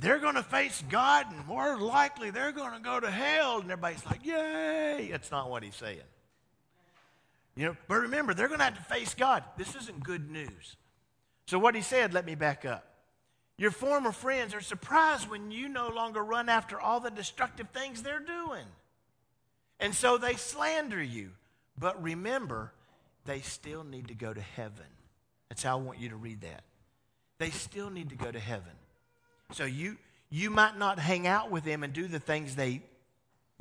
they're 0.00 0.18
going 0.18 0.34
to 0.34 0.42
face 0.42 0.82
God 0.88 1.26
and 1.30 1.46
more 1.46 1.78
likely 1.78 2.30
they're 2.30 2.52
going 2.52 2.72
to 2.72 2.80
go 2.80 3.00
to 3.00 3.10
hell. 3.10 3.60
And 3.60 3.70
everybody's 3.70 4.04
like, 4.06 4.24
yay. 4.24 5.08
That's 5.10 5.30
not 5.30 5.50
what 5.50 5.62
he's 5.62 5.76
saying. 5.76 6.00
You 7.56 7.66
know, 7.66 7.76
but 7.86 7.96
remember, 7.96 8.34
they're 8.34 8.48
going 8.48 8.58
to 8.58 8.64
have 8.64 8.76
to 8.76 8.82
face 8.82 9.14
God. 9.14 9.44
This 9.56 9.74
isn't 9.76 10.02
good 10.02 10.30
news. 10.30 10.76
So, 11.46 11.58
what 11.58 11.74
he 11.74 11.82
said, 11.82 12.12
let 12.12 12.24
me 12.24 12.34
back 12.34 12.64
up. 12.64 12.94
Your 13.56 13.70
former 13.70 14.10
friends 14.10 14.54
are 14.54 14.60
surprised 14.60 15.28
when 15.28 15.50
you 15.50 15.68
no 15.68 15.88
longer 15.88 16.22
run 16.24 16.48
after 16.48 16.80
all 16.80 16.98
the 16.98 17.10
destructive 17.10 17.68
things 17.70 18.02
they're 18.02 18.18
doing. 18.18 18.64
And 19.78 19.94
so 19.94 20.18
they 20.18 20.34
slander 20.34 21.02
you. 21.02 21.30
But 21.78 22.02
remember, 22.02 22.72
they 23.24 23.40
still 23.40 23.84
need 23.84 24.08
to 24.08 24.14
go 24.14 24.32
to 24.32 24.40
heaven. 24.40 24.86
That's 25.48 25.62
how 25.62 25.78
I 25.78 25.80
want 25.80 26.00
you 26.00 26.08
to 26.08 26.16
read 26.16 26.40
that. 26.40 26.64
They 27.38 27.50
still 27.50 27.90
need 27.90 28.10
to 28.10 28.16
go 28.16 28.30
to 28.30 28.40
heaven. 28.40 28.72
So 29.52 29.64
you 29.64 29.96
you 30.30 30.50
might 30.50 30.78
not 30.78 30.98
hang 30.98 31.26
out 31.26 31.50
with 31.50 31.64
them 31.64 31.82
and 31.82 31.92
do 31.92 32.06
the 32.06 32.18
things 32.18 32.56
they 32.56 32.82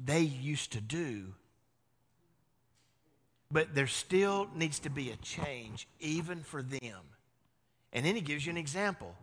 they 0.03 0.21
used 0.21 0.71
to 0.73 0.81
do. 0.81 1.33
But 3.51 3.75
there 3.75 3.87
still 3.87 4.47
needs 4.55 4.79
to 4.79 4.89
be 4.89 5.11
a 5.11 5.15
change 5.17 5.87
even 5.99 6.41
for 6.41 6.63
them. 6.63 6.99
And 7.91 8.03
then 8.03 8.15
he 8.15 8.21
gives 8.21 8.45
you 8.45 8.49
an 8.49 8.57
example. 8.57 9.15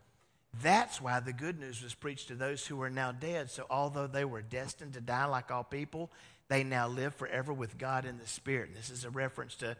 That's 0.63 1.01
why 1.01 1.21
the 1.21 1.33
good 1.33 1.59
news 1.59 1.83
was 1.83 1.95
preached 1.95 2.29
to 2.29 2.35
those 2.35 2.67
who 2.67 2.81
are 2.83 2.91
now 2.91 3.13
dead. 3.13 3.51
So, 3.51 3.67
although 3.71 4.07
they 4.07 4.25
were 4.25 4.43
destined 4.43 4.95
to 4.95 5.01
die 5.01 5.27
like 5.27 5.51
all 5.51 5.65
people, 5.65 6.11
they 6.49 6.65
now 6.65 6.89
live 6.89 7.15
forever 7.15 7.53
with 7.53 7.79
God 7.79 8.05
in 8.05 8.19
the 8.19 8.27
Spirit. 8.27 8.69
And 8.69 8.77
this 8.77 8.91
is 8.91 9.05
a 9.05 9.11
reference 9.11 9.55
to 9.57 9.77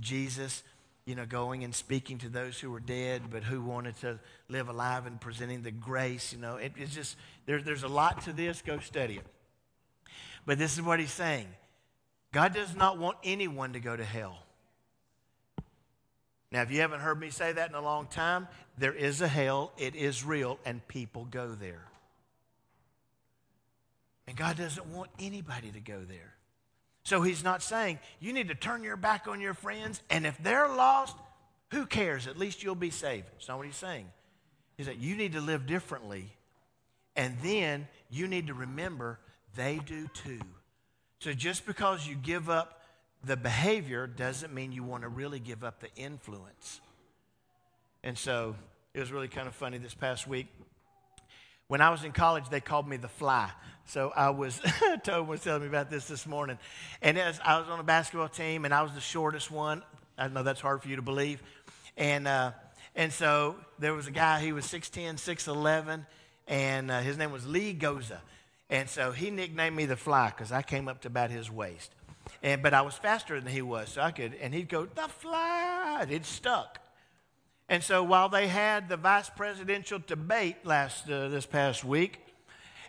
Jesus, 0.00 0.62
you 1.04 1.14
know, 1.14 1.26
going 1.26 1.64
and 1.64 1.74
speaking 1.74 2.18
to 2.18 2.28
those 2.28 2.60
who 2.60 2.70
were 2.70 2.80
dead, 2.80 3.22
but 3.30 3.42
who 3.42 3.60
wanted 3.60 3.96
to 3.98 4.18
live 4.48 4.68
alive 4.68 5.06
and 5.06 5.20
presenting 5.20 5.62
the 5.62 5.70
grace. 5.70 6.32
You 6.32 6.38
know, 6.38 6.56
it, 6.56 6.72
it's 6.76 6.94
just, 6.94 7.16
there, 7.46 7.60
there's 7.60 7.82
a 7.82 7.88
lot 7.88 8.22
to 8.22 8.32
this. 8.32 8.62
Go 8.62 8.78
study 8.78 9.16
it. 9.16 9.26
But 10.46 10.58
this 10.58 10.74
is 10.74 10.82
what 10.82 11.00
he's 11.00 11.12
saying 11.12 11.48
God 12.32 12.54
does 12.54 12.74
not 12.74 12.98
want 12.98 13.18
anyone 13.24 13.72
to 13.74 13.80
go 13.80 13.96
to 13.96 14.04
hell. 14.04 14.38
Now, 16.50 16.62
if 16.62 16.70
you 16.70 16.80
haven't 16.80 17.00
heard 17.00 17.18
me 17.18 17.30
say 17.30 17.52
that 17.52 17.70
in 17.70 17.74
a 17.74 17.80
long 17.80 18.06
time, 18.06 18.46
there 18.76 18.92
is 18.92 19.22
a 19.22 19.28
hell, 19.28 19.72
it 19.78 19.94
is 19.94 20.22
real, 20.22 20.58
and 20.66 20.86
people 20.86 21.26
go 21.30 21.48
there. 21.48 21.84
And 24.26 24.36
God 24.36 24.58
doesn't 24.58 24.86
want 24.86 25.10
anybody 25.18 25.70
to 25.70 25.80
go 25.80 26.00
there. 26.06 26.34
So 27.04 27.22
He's 27.22 27.42
not 27.42 27.62
saying 27.62 27.98
you 28.20 28.32
need 28.32 28.48
to 28.48 28.54
turn 28.54 28.84
your 28.84 28.96
back 28.96 29.26
on 29.28 29.40
your 29.40 29.54
friends, 29.54 30.02
and 30.10 30.26
if 30.26 30.36
they're 30.38 30.68
lost, 30.68 31.16
who 31.70 31.86
cares? 31.86 32.26
At 32.26 32.38
least 32.38 32.62
you'll 32.62 32.74
be 32.74 32.90
saved. 32.90 33.26
That's 33.32 33.48
not 33.48 33.58
what 33.58 33.66
He's 33.66 33.76
saying. 33.76 34.06
He's 34.76 34.86
that 34.86 34.98
you 34.98 35.16
need 35.16 35.32
to 35.32 35.40
live 35.40 35.66
differently, 35.66 36.36
and 37.16 37.36
then 37.42 37.88
you 38.10 38.26
need 38.26 38.46
to 38.48 38.54
remember 38.54 39.18
they 39.54 39.80
do 39.84 40.08
too. 40.08 40.40
So 41.18 41.32
just 41.32 41.66
because 41.66 42.06
you 42.06 42.14
give 42.14 42.50
up 42.50 42.82
the 43.24 43.36
behavior 43.36 44.06
doesn't 44.06 44.52
mean 44.52 44.72
you 44.72 44.82
want 44.82 45.02
to 45.02 45.08
really 45.08 45.38
give 45.38 45.62
up 45.62 45.80
the 45.80 45.94
influence. 45.94 46.80
And 48.02 48.18
so 48.18 48.56
it 48.94 49.00
was 49.00 49.12
really 49.12 49.28
kind 49.28 49.46
of 49.46 49.54
funny 49.54 49.78
this 49.78 49.94
past 49.94 50.26
week. 50.26 50.48
When 51.72 51.80
I 51.80 51.88
was 51.88 52.04
in 52.04 52.12
college, 52.12 52.50
they 52.50 52.60
called 52.60 52.86
me 52.86 52.98
the 52.98 53.08
fly. 53.08 53.50
So 53.86 54.12
I 54.14 54.28
was, 54.28 54.60
Toby 55.04 55.26
was 55.26 55.40
telling 55.40 55.62
me 55.62 55.68
about 55.68 55.88
this 55.88 56.06
this 56.06 56.26
morning. 56.26 56.58
And 57.00 57.18
as 57.18 57.40
I 57.42 57.58
was 57.58 57.66
on 57.70 57.80
a 57.80 57.82
basketball 57.82 58.28
team, 58.28 58.66
and 58.66 58.74
I 58.74 58.82
was 58.82 58.92
the 58.92 59.00
shortest 59.00 59.50
one. 59.50 59.82
I 60.18 60.28
know 60.28 60.42
that's 60.42 60.60
hard 60.60 60.82
for 60.82 60.90
you 60.90 60.96
to 60.96 61.02
believe. 61.02 61.42
And, 61.96 62.28
uh, 62.28 62.52
and 62.94 63.10
so 63.10 63.56
there 63.78 63.94
was 63.94 64.06
a 64.06 64.10
guy, 64.10 64.42
he 64.42 64.52
was 64.52 64.66
6'10, 64.66 65.14
6'11, 65.14 66.04
and 66.46 66.90
uh, 66.90 67.00
his 67.00 67.16
name 67.16 67.32
was 67.32 67.46
Lee 67.46 67.72
Goza. 67.72 68.20
And 68.68 68.86
so 68.86 69.12
he 69.12 69.30
nicknamed 69.30 69.74
me 69.74 69.86
the 69.86 69.96
fly 69.96 70.28
because 70.28 70.52
I 70.52 70.60
came 70.60 70.88
up 70.88 71.00
to 71.00 71.08
about 71.08 71.30
his 71.30 71.50
waist. 71.50 71.90
And, 72.42 72.62
but 72.62 72.74
I 72.74 72.82
was 72.82 72.96
faster 72.96 73.40
than 73.40 73.50
he 73.50 73.62
was, 73.62 73.88
so 73.88 74.02
I 74.02 74.10
could, 74.10 74.34
and 74.42 74.52
he'd 74.52 74.68
go, 74.68 74.84
the 74.84 75.08
fly, 75.08 76.04
it 76.10 76.26
stuck. 76.26 76.80
And 77.72 77.82
so 77.82 78.02
while 78.02 78.28
they 78.28 78.48
had 78.48 78.90
the 78.90 78.98
vice 78.98 79.30
presidential 79.30 79.98
debate 79.98 80.56
last, 80.66 81.08
uh, 81.08 81.28
this 81.28 81.46
past 81.46 81.82
week, 81.82 82.20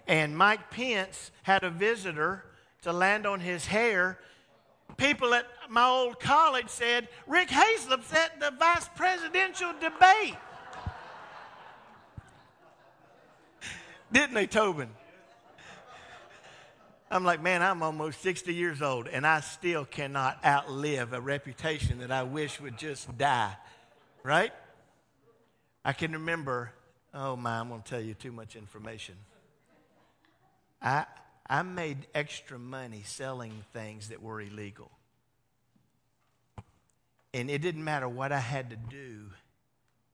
and 0.07 0.37
Mike 0.37 0.71
Pence 0.71 1.31
had 1.43 1.63
a 1.63 1.69
visitor 1.69 2.43
to 2.81 2.91
land 2.91 3.25
on 3.25 3.39
his 3.39 3.65
hair, 3.65 4.19
people 4.97 5.33
at 5.33 5.45
my 5.69 5.87
old 5.87 6.19
college 6.19 6.67
said, 6.67 7.07
Rick 7.27 7.47
Haslip's 7.47 8.11
at 8.11 8.41
the 8.41 8.51
vice 8.59 8.89
presidential 8.93 9.71
debate. 9.79 10.35
Didn't 14.11 14.33
they, 14.33 14.47
Tobin? 14.47 14.89
I'm 17.09 17.23
like, 17.23 17.41
man, 17.41 17.61
I'm 17.61 17.81
almost 17.81 18.21
60 18.21 18.53
years 18.53 18.81
old, 18.81 19.07
and 19.07 19.25
I 19.25 19.39
still 19.39 19.85
cannot 19.85 20.43
outlive 20.43 21.13
a 21.13 21.21
reputation 21.21 21.99
that 21.99 22.11
I 22.11 22.23
wish 22.23 22.59
would 22.59 22.77
just 22.77 23.17
die, 23.17 23.55
right? 24.23 24.51
I 25.85 25.93
can 25.93 26.13
remember, 26.13 26.71
oh 27.13 27.35
my, 27.35 27.59
I'm 27.59 27.69
going 27.69 27.81
to 27.81 27.89
tell 27.89 28.01
you 28.01 28.13
too 28.13 28.31
much 28.31 28.55
information. 28.55 29.15
I, 30.81 31.05
I 31.49 31.61
made 31.61 32.07
extra 32.13 32.57
money 32.57 33.03
selling 33.05 33.63
things 33.73 34.09
that 34.09 34.21
were 34.21 34.41
illegal. 34.41 34.91
And 37.33 37.49
it 37.49 37.61
didn't 37.61 37.83
matter 37.83 38.07
what 38.07 38.31
I 38.31 38.39
had 38.39 38.69
to 38.69 38.75
do 38.75 39.25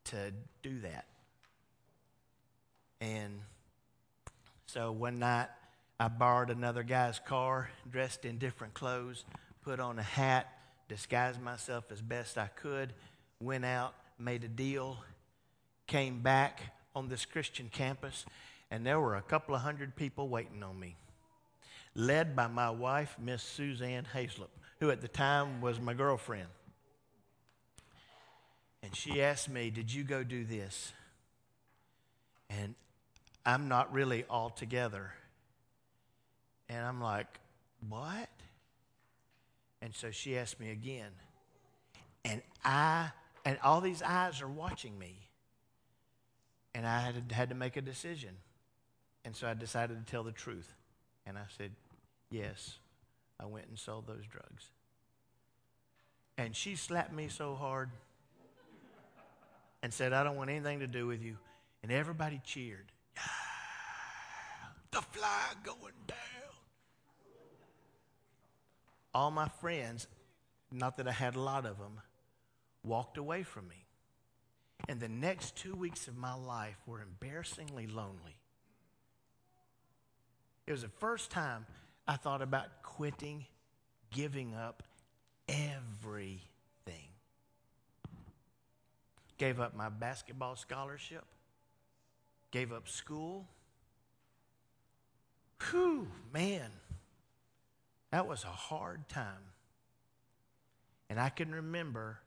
to 0.05 0.32
do 0.63 0.79
that. 0.82 1.05
And 3.01 3.39
so 4.67 4.91
one 4.91 5.19
night, 5.19 5.47
I 5.99 6.08
borrowed 6.08 6.49
another 6.49 6.82
guy's 6.82 7.19
car, 7.19 7.69
dressed 7.91 8.23
in 8.25 8.38
different 8.38 8.73
clothes, 8.73 9.25
put 9.63 9.79
on 9.79 9.99
a 9.99 10.03
hat, 10.03 10.47
disguised 10.88 11.41
myself 11.41 11.91
as 11.91 12.01
best 12.01 12.38
I 12.38 12.47
could, 12.47 12.93
went 13.41 13.65
out, 13.65 13.93
made 14.17 14.43
a 14.43 14.47
deal, 14.47 14.97
came 15.89 16.21
back 16.21 16.62
on 16.95 17.10
this 17.10 17.25
Christian 17.25 17.67
campus, 17.69 18.25
and 18.71 18.86
there 18.86 18.99
were 18.99 19.15
a 19.15 19.21
couple 19.21 19.56
of 19.56 19.62
hundred 19.62 19.95
people 19.95 20.30
waiting 20.30 20.63
on 20.63 20.80
me, 20.80 20.95
led 21.95 22.36
by 22.36 22.47
my 22.47 22.69
wife, 22.69 23.17
Miss 23.19 23.41
Suzanne 23.41 24.06
Haslip, 24.13 24.52
who 24.80 24.91
at 24.91 25.02
the 25.02 25.08
time 25.08 25.60
was 25.62 25.80
my 25.80 25.93
girlfriend. 25.93 26.47
And 28.84 28.95
she 28.95 29.21
asked 29.21 29.49
me, 29.49 29.71
Did 29.71 29.91
you 29.91 30.04
go 30.04 30.23
do 30.23 30.45
this? 30.45 30.93
And 32.49 32.75
I'm 33.45 33.67
not 33.67 33.91
really 33.91 34.23
all 34.30 34.52
together. 34.52 35.12
And 36.69 36.86
I'm 36.86 37.02
like, 37.02 37.28
What? 37.89 38.30
And 39.82 39.93
so 39.95 40.12
she 40.12 40.38
asked 40.38 40.60
me 40.60 40.71
again. 40.71 41.12
And 42.23 42.41
I, 42.63 43.10
and 43.43 43.58
all 43.63 43.82
these 43.82 44.04
eyes 44.04 44.41
are 44.41 44.47
watching 44.47 44.97
me. 44.99 45.29
And 46.80 46.88
I 46.88 47.02
had 47.02 47.28
to, 47.28 47.36
had 47.36 47.50
to 47.50 47.56
make 47.56 47.76
a 47.76 47.82
decision. 47.82 48.30
And 49.26 49.36
so 49.36 49.50
I 49.50 49.54
decided 49.54 50.00
to 50.00 50.10
tell 50.10 50.24
the 50.24 50.32
truth. 50.32 50.74
And 51.26 51.38
I 51.38 51.42
said, 51.58 51.72
Yes, 52.32 52.78
I 53.38 53.48
went 53.48 53.68
and 53.68 53.78
sold 53.78 54.08
those 54.08 54.24
drugs. 54.32 54.72
And 56.38 56.56
she 56.56 56.78
slapped 56.78 57.12
me 57.12 57.28
so 57.28 57.56
hard 57.56 57.89
and 59.84 59.94
said, 59.94 60.13
I 60.13 60.24
don't 60.24 60.38
want 60.38 60.52
anything 60.52 60.80
to 60.80 60.88
do 60.88 61.06
with 61.06 61.22
you. 61.22 61.36
And 61.84 61.92
everybody 61.92 62.39
cheered. 62.46 62.86
The 64.92 65.02
fly 65.02 65.48
going 65.65 65.94
down. 66.08 66.18
all 69.13 69.32
my 69.32 69.50
friends, 69.60 70.08
not 70.72 70.96
that 70.96 71.10
I 71.10 71.12
had 71.12 71.36
a 71.36 71.42
lot 71.42 71.65
of 71.65 71.78
them, 71.78 72.00
walked 72.86 73.18
away 73.18 73.44
from 73.44 73.68
me. 73.68 73.86
And 74.88 75.00
the 75.00 75.10
next 75.10 75.56
two 75.56 75.76
weeks 75.76 76.08
of 76.08 76.18
my 76.18 76.34
life 76.34 76.78
were 76.86 77.02
embarrassingly 77.02 77.88
lonely. 77.88 78.38
It 80.65 80.72
was 80.72 80.82
the 80.84 80.89
first 80.89 81.32
time 81.32 81.65
I 82.08 82.15
thought 82.15 82.42
about 82.42 82.84
quitting, 82.84 83.46
giving 84.12 84.56
up 84.56 84.84
everything. 85.48 86.42
Gave 89.38 89.60
up 89.60 89.76
my 89.76 89.89
basketball 89.89 90.56
scholarship, 90.56 91.24
gave 92.52 92.72
up 92.72 92.88
school. 92.88 93.48
Whew, 95.70 96.08
man, 96.34 96.72
that 98.12 98.28
was 98.28 98.44
a 98.44 98.48
hard 98.48 99.08
time. 99.08 99.54
And 101.10 101.20
I 101.20 101.30
can 101.30 101.52
remember 101.52 102.20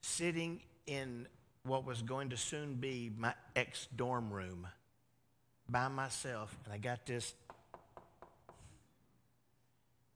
sitting 0.00 0.60
in 0.86 1.26
what 1.64 1.84
was 1.84 2.02
going 2.02 2.30
to 2.30 2.36
soon 2.36 2.74
be 2.74 3.10
my 3.16 3.34
ex 3.54 3.88
dorm 3.96 4.32
room 4.32 4.66
by 5.68 5.88
myself, 5.88 6.56
and 6.64 6.72
I 6.72 6.78
got 6.78 7.06
this. 7.06 7.34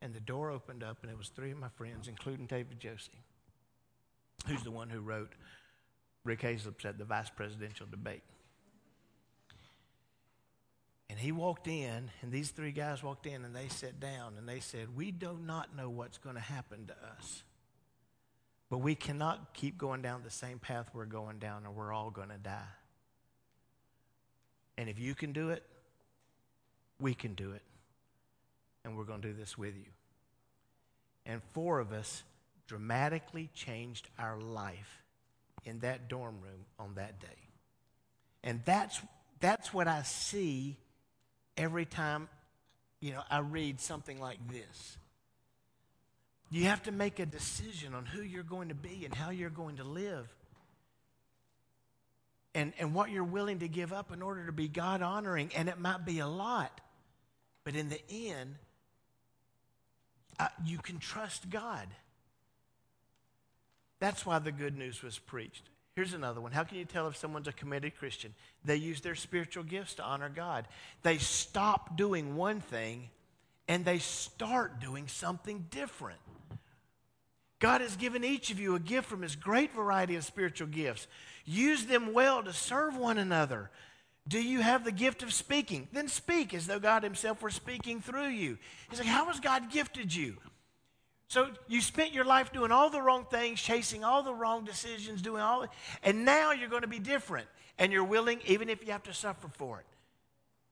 And 0.02 0.14
the 0.14 0.20
door 0.20 0.50
opened 0.50 0.82
up, 0.82 0.98
and 1.02 1.10
it 1.10 1.18
was 1.18 1.28
three 1.28 1.50
of 1.50 1.58
my 1.58 1.68
friends, 1.68 2.08
including 2.08 2.46
David 2.46 2.80
Josie, 2.80 3.22
who's 4.46 4.62
the 4.62 4.70
one 4.70 4.88
who 4.88 5.00
wrote 5.00 5.32
Rick 6.24 6.42
Hazelip's 6.42 6.84
at 6.84 6.96
the 6.96 7.04
vice 7.04 7.28
presidential 7.30 7.86
debate. 7.90 8.22
And 11.10 11.18
he 11.18 11.32
walked 11.32 11.66
in, 11.66 12.10
and 12.22 12.30
these 12.30 12.50
three 12.50 12.70
guys 12.70 13.02
walked 13.02 13.26
in, 13.26 13.44
and 13.44 13.54
they 13.54 13.68
sat 13.68 13.98
down, 13.98 14.34
and 14.38 14.48
they 14.48 14.60
said, 14.60 14.96
We 14.96 15.10
do 15.10 15.36
not 15.44 15.76
know 15.76 15.90
what's 15.90 16.18
going 16.18 16.36
to 16.36 16.40
happen 16.40 16.86
to 16.86 16.94
us. 17.18 17.42
But 18.70 18.78
we 18.78 18.94
cannot 18.94 19.52
keep 19.52 19.76
going 19.76 20.00
down 20.00 20.22
the 20.22 20.30
same 20.30 20.60
path 20.60 20.88
we're 20.94 21.04
going 21.04 21.38
down, 21.38 21.66
or 21.66 21.72
we're 21.72 21.92
all 21.92 22.10
going 22.10 22.28
to 22.28 22.38
die. 22.38 22.72
And 24.78 24.88
if 24.88 24.98
you 24.98 25.14
can 25.14 25.32
do 25.32 25.50
it, 25.50 25.64
we 27.00 27.12
can 27.12 27.34
do 27.34 27.50
it. 27.50 27.62
And 28.84 28.96
we're 28.96 29.04
going 29.04 29.20
to 29.20 29.28
do 29.28 29.34
this 29.34 29.58
with 29.58 29.74
you. 29.76 29.90
And 31.26 31.42
four 31.52 31.80
of 31.80 31.92
us 31.92 32.22
dramatically 32.66 33.50
changed 33.52 34.08
our 34.18 34.38
life 34.38 35.02
in 35.64 35.80
that 35.80 36.08
dorm 36.08 36.36
room 36.40 36.64
on 36.78 36.94
that 36.94 37.20
day. 37.20 37.26
And 38.42 38.62
that's, 38.64 39.00
that's 39.40 39.74
what 39.74 39.88
I 39.88 40.02
see 40.02 40.78
every 41.56 41.84
time, 41.84 42.28
you 43.00 43.12
know, 43.12 43.22
I 43.28 43.40
read 43.40 43.80
something 43.80 44.20
like 44.20 44.38
this. 44.48 44.96
You 46.50 46.64
have 46.64 46.82
to 46.84 46.92
make 46.92 47.20
a 47.20 47.26
decision 47.26 47.94
on 47.94 48.06
who 48.06 48.22
you're 48.22 48.42
going 48.42 48.68
to 48.68 48.74
be 48.74 49.04
and 49.04 49.14
how 49.14 49.30
you're 49.30 49.50
going 49.50 49.76
to 49.76 49.84
live. 49.84 50.28
And, 52.52 52.72
and 52.80 52.92
what 52.92 53.10
you're 53.10 53.22
willing 53.22 53.60
to 53.60 53.68
give 53.68 53.92
up 53.92 54.12
in 54.12 54.22
order 54.22 54.46
to 54.46 54.52
be 54.52 54.66
God 54.66 55.02
honoring. 55.02 55.50
And 55.54 55.68
it 55.68 55.78
might 55.78 56.04
be 56.04 56.18
a 56.18 56.26
lot. 56.26 56.80
But 57.62 57.76
in 57.76 57.88
the 57.88 58.00
end, 58.10 58.56
uh, 60.40 60.48
you 60.64 60.78
can 60.78 60.98
trust 60.98 61.48
God. 61.48 61.86
That's 64.00 64.26
why 64.26 64.40
the 64.40 64.50
good 64.50 64.76
news 64.76 65.02
was 65.02 65.18
preached. 65.18 65.62
Here's 65.94 66.14
another 66.14 66.40
one. 66.40 66.50
How 66.50 66.64
can 66.64 66.78
you 66.78 66.84
tell 66.84 67.06
if 67.06 67.16
someone's 67.16 67.46
a 67.46 67.52
committed 67.52 67.96
Christian? 67.96 68.34
They 68.64 68.76
use 68.76 69.00
their 69.02 69.14
spiritual 69.14 69.64
gifts 69.64 69.94
to 69.94 70.02
honor 70.02 70.30
God. 70.30 70.66
They 71.02 71.18
stop 71.18 71.96
doing 71.96 72.36
one 72.36 72.60
thing 72.60 73.10
and 73.68 73.84
they 73.84 73.98
start 73.98 74.80
doing 74.80 75.06
something 75.06 75.66
different. 75.70 76.18
God 77.60 77.82
has 77.82 77.94
given 77.96 78.24
each 78.24 78.50
of 78.50 78.58
you 78.58 78.74
a 78.74 78.80
gift 78.80 79.08
from 79.08 79.22
his 79.22 79.36
great 79.36 79.72
variety 79.74 80.16
of 80.16 80.24
spiritual 80.24 80.66
gifts. 80.66 81.06
Use 81.44 81.84
them 81.86 82.12
well 82.12 82.42
to 82.42 82.52
serve 82.52 82.96
one 82.96 83.18
another. 83.18 83.70
Do 84.26 84.42
you 84.42 84.60
have 84.60 84.84
the 84.84 84.92
gift 84.92 85.22
of 85.22 85.32
speaking? 85.32 85.88
Then 85.92 86.08
speak 86.08 86.54
as 86.54 86.66
though 86.66 86.78
God 86.78 87.02
himself 87.02 87.42
were 87.42 87.50
speaking 87.50 88.00
through 88.00 88.28
you. 88.28 88.58
He's 88.88 88.98
like, 88.98 89.08
How 89.08 89.26
has 89.26 89.40
God 89.40 89.70
gifted 89.70 90.14
you? 90.14 90.36
So 91.28 91.48
you 91.68 91.80
spent 91.80 92.12
your 92.12 92.24
life 92.24 92.52
doing 92.52 92.72
all 92.72 92.90
the 92.90 93.00
wrong 93.00 93.24
things, 93.30 93.60
chasing 93.60 94.02
all 94.02 94.22
the 94.22 94.34
wrong 94.34 94.64
decisions, 94.64 95.22
doing 95.22 95.40
all, 95.40 95.64
and 96.02 96.24
now 96.24 96.50
you're 96.50 96.68
going 96.68 96.82
to 96.82 96.88
be 96.88 96.98
different, 96.98 97.46
and 97.78 97.92
you're 97.92 98.04
willing, 98.04 98.40
even 98.46 98.68
if 98.68 98.84
you 98.84 98.90
have 98.90 99.04
to 99.04 99.14
suffer 99.14 99.48
for 99.48 99.78
it. 99.78 99.86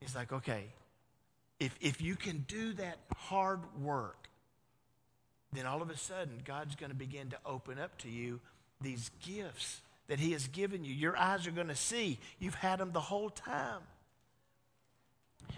He's 0.01 0.16
like, 0.16 0.33
okay, 0.33 0.64
if 1.61 1.77
if 1.81 2.01
you 2.01 2.16
can 2.16 2.44
do 2.48 2.72
that 2.74 2.98
hard 3.16 3.61
work, 3.81 4.28
then 5.52 5.66
all 5.66 5.82
of 5.82 5.90
a 5.90 5.96
sudden 5.96 6.40
God's 6.44 6.74
going 6.76 6.90
to 6.90 6.96
begin 6.96 7.30
to 7.30 7.38
open 7.46 7.78
up 7.78 7.96
to 7.98 8.08
you 8.08 8.40
these 8.80 9.11
gifts 9.22 9.80
that 10.08 10.18
He 10.18 10.32
has 10.32 10.46
given 10.48 10.84
you. 10.84 10.94
Your 10.94 11.16
eyes 11.16 11.46
are 11.46 11.52
going 11.52 11.68
to 11.68 11.76
see. 11.76 12.18
You've 12.38 12.54
had 12.54 12.78
them 12.78 12.92
the 12.92 13.00
whole 13.00 13.30
time. 13.30 13.82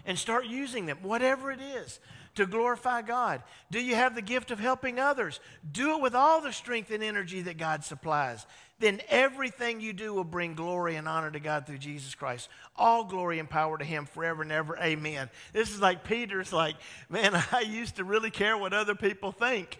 And 0.05 0.17
start 0.17 0.45
using 0.45 0.85
them, 0.85 0.99
whatever 1.01 1.51
it 1.51 1.59
is 1.61 1.99
to 2.35 2.45
glorify 2.45 3.01
God? 3.01 3.43
Do 3.69 3.81
you 3.81 3.95
have 3.95 4.15
the 4.15 4.21
gift 4.21 4.51
of 4.51 4.59
helping 4.59 4.99
others? 4.99 5.39
Do 5.69 5.95
it 5.95 6.01
with 6.01 6.15
all 6.15 6.41
the 6.41 6.53
strength 6.53 6.91
and 6.91 7.03
energy 7.03 7.41
that 7.41 7.57
God 7.57 7.83
supplies. 7.83 8.45
Then 8.79 8.99
everything 9.09 9.79
you 9.79 9.93
do 9.93 10.13
will 10.13 10.23
bring 10.23 10.55
glory 10.55 10.95
and 10.95 11.07
honor 11.07 11.29
to 11.29 11.39
God 11.39 11.67
through 11.67 11.77
Jesus 11.77 12.15
Christ. 12.15 12.49
All 12.75 13.03
glory 13.03 13.37
and 13.37 13.49
power 13.49 13.77
to 13.77 13.85
Him 13.85 14.05
forever 14.05 14.41
and 14.41 14.51
ever. 14.51 14.75
Amen. 14.77 15.29
This 15.53 15.69
is 15.69 15.79
like 15.79 16.03
Peter's 16.03 16.51
like, 16.51 16.75
man, 17.07 17.31
I 17.51 17.61
used 17.61 17.97
to 17.97 18.03
really 18.03 18.31
care 18.31 18.57
what 18.57 18.73
other 18.73 18.95
people 18.95 19.31
think. 19.31 19.77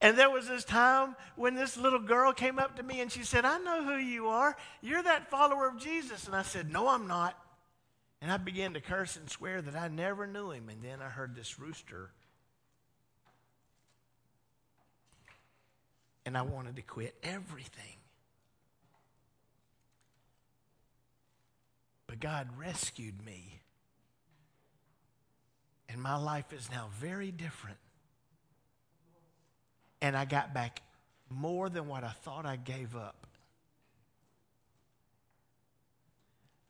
And 0.00 0.18
there 0.18 0.30
was 0.30 0.48
this 0.48 0.64
time 0.64 1.14
when 1.36 1.54
this 1.54 1.76
little 1.76 1.98
girl 1.98 2.32
came 2.32 2.58
up 2.58 2.76
to 2.76 2.82
me 2.82 3.00
and 3.00 3.12
she 3.12 3.22
said, 3.22 3.44
I 3.44 3.58
know 3.58 3.84
who 3.84 3.96
you 3.96 4.28
are. 4.28 4.56
You're 4.80 5.02
that 5.02 5.30
follower 5.30 5.68
of 5.68 5.78
Jesus. 5.78 6.26
And 6.26 6.34
I 6.34 6.42
said, 6.42 6.72
No, 6.72 6.88
I'm 6.88 7.06
not. 7.06 7.36
And 8.22 8.30
I 8.30 8.36
began 8.36 8.74
to 8.74 8.80
curse 8.80 9.16
and 9.16 9.30
swear 9.30 9.62
that 9.62 9.74
I 9.74 9.88
never 9.88 10.26
knew 10.26 10.50
him. 10.50 10.68
And 10.68 10.82
then 10.82 11.00
I 11.00 11.08
heard 11.08 11.34
this 11.34 11.58
rooster. 11.58 12.10
And 16.26 16.36
I 16.36 16.42
wanted 16.42 16.76
to 16.76 16.82
quit 16.82 17.14
everything. 17.22 17.96
But 22.06 22.20
God 22.20 22.48
rescued 22.58 23.24
me. 23.24 23.60
And 25.88 26.00
my 26.00 26.16
life 26.16 26.52
is 26.52 26.70
now 26.70 26.88
very 27.00 27.30
different. 27.30 27.78
And 30.02 30.16
I 30.16 30.24
got 30.24 30.52
back 30.52 30.82
more 31.30 31.68
than 31.68 31.88
what 31.88 32.04
I 32.04 32.10
thought 32.10 32.44
I 32.44 32.56
gave 32.56 32.94
up. 32.94 33.26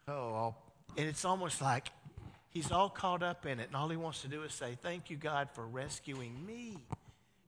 Oh, 0.09 0.35
I'll 0.35 0.70
and 0.97 1.09
it's 1.09 1.25
almost 1.25 1.61
like 1.61 1.89
he's 2.51 2.71
all 2.71 2.89
caught 2.89 3.23
up 3.23 3.47
in 3.47 3.61
it, 3.61 3.69
and 3.69 3.77
all 3.77 3.89
he 3.89 3.97
wants 3.97 4.23
to 4.23 4.29
do 4.29 4.43
is 4.43 4.53
say, 4.53 4.77
Thank 4.81 5.11
you, 5.11 5.17
God, 5.17 5.49
for 5.53 5.67
rescuing 5.67 6.45
me. 6.47 6.79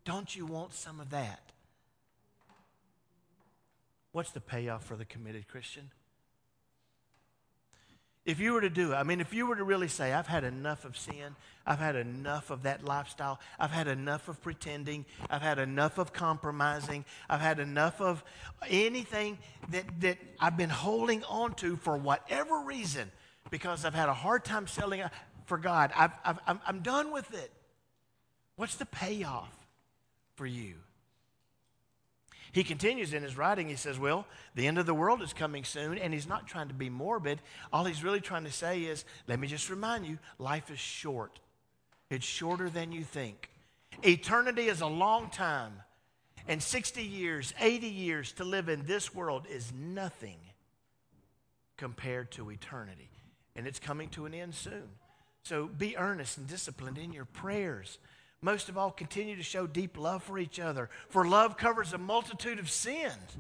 Don't 0.05 0.35
you 0.35 0.47
want 0.47 0.73
some 0.73 1.01
of 1.01 1.11
that? 1.11 1.53
What's 4.13 4.31
the 4.31 4.41
payoff 4.41 4.85
for 4.85 4.97
the 4.97 5.05
committed 5.05 5.49
Christian? 5.49 5.91
If 8.25 8.39
you 8.39 8.53
were 8.53 8.61
to 8.61 8.71
do 8.71 8.93
it, 8.93 8.95
I 8.95 9.03
mean, 9.03 9.21
if 9.21 9.35
you 9.35 9.47
were 9.47 9.57
to 9.57 9.65
really 9.65 9.89
say, 9.89 10.13
I've 10.13 10.29
had 10.29 10.45
enough 10.45 10.85
of 10.85 10.97
sin, 10.97 11.35
I've 11.67 11.81
had 11.81 11.97
enough 11.97 12.51
of 12.51 12.63
that 12.63 12.85
lifestyle, 12.85 13.41
I've 13.59 13.73
had 13.73 13.89
enough 13.89 14.29
of 14.29 14.41
pretending, 14.41 15.07
I've 15.29 15.43
had 15.43 15.59
enough 15.59 15.99
of 15.99 16.13
compromising, 16.13 17.05
I've 17.29 17.41
had 17.41 17.59
enough 17.59 18.01
of 18.01 18.23
anything 18.69 19.39
that, 19.71 19.87
that 20.03 20.19
I've 20.39 20.57
been 20.57 20.71
holding 20.71 21.25
on 21.25 21.55
to 21.55 21.75
for 21.77 21.97
whatever 21.97 22.61
reason, 22.61 23.11
because 23.51 23.85
I've 23.85 23.95
had 23.95 24.09
a 24.09 24.15
hard 24.15 24.45
time 24.45 24.67
selling 24.67 25.03
for 25.47 25.59
God. 25.59 25.93
I've, 25.97 26.13
I've, 26.25 26.39
I'm, 26.47 26.61
I'm 26.67 26.81
done 26.81 27.13
with 27.13 27.33
it. 27.35 27.53
What's 28.57 28.77
the 28.77 28.87
payoff 28.87 29.55
for 30.37 30.47
you? 30.47 30.75
He 32.53 32.65
continues 32.65 33.15
in 33.15 33.23
his 33.23 33.37
writing, 33.37 33.69
he 33.69 33.77
says, 33.77 33.99
Well, 33.99 34.27
the 34.55 34.67
end 34.67 34.79
of 34.79 34.85
the 34.85 34.95
world 34.95 35.23
is 35.23 35.33
coming 35.33 35.65
soon, 35.65 35.97
and 35.97 36.13
he's 36.13 36.29
not 36.29 36.47
trying 36.47 36.69
to 36.69 36.75
be 36.75 36.91
morbid. 36.91 37.41
All 37.73 37.85
he's 37.85 38.05
really 38.05 38.21
trying 38.21 38.45
to 38.45 38.53
say 38.53 38.83
is, 38.83 39.07
Let 39.27 39.41
me 39.41 39.49
just 39.49 39.71
remind 39.71 40.07
you, 40.07 40.19
life 40.39 40.71
is 40.71 40.79
short. 40.79 41.39
It's 42.11 42.27
shorter 42.27 42.69
than 42.69 42.93
you 42.93 43.05
think. 43.05 43.49
Eternity 44.03 44.67
is 44.67 44.83
a 44.83 44.87
long 44.87 45.31
time, 45.31 45.73
and 46.47 46.63
60 46.63 47.03
years, 47.03 47.55
80 47.59 47.87
years 47.89 48.33
to 48.33 48.45
live 48.45 48.69
in 48.69 48.85
this 48.85 49.15
world 49.15 49.47
is 49.51 49.73
nothing 49.73 50.39
compared 51.79 52.31
to 52.33 52.51
eternity 52.51 53.12
and 53.57 53.67
it's 53.67 53.79
coming 53.79 54.09
to 54.11 54.27
an 54.27 54.35
end 54.35 54.55
soon. 54.55 54.89
So 55.43 55.67
be 55.67 55.97
earnest 55.97 56.39
and 56.39 56.47
disciplined 56.47 56.99
in 56.99 57.13
your 57.13 57.25
prayers. 57.25 57.99
Most 58.41 58.69
of 58.69 58.77
all, 58.77 58.91
continue 58.91 59.37
to 59.37 59.43
show 59.43 59.67
deep 59.67 59.97
love 59.97 60.23
for 60.23 60.39
each 60.39 60.59
other, 60.59 60.91
for 61.09 61.27
love 61.27 61.57
covers 61.57 61.93
a 61.93 61.99
multitude 61.99 62.59
of 62.59 62.71
sins. 62.71 63.37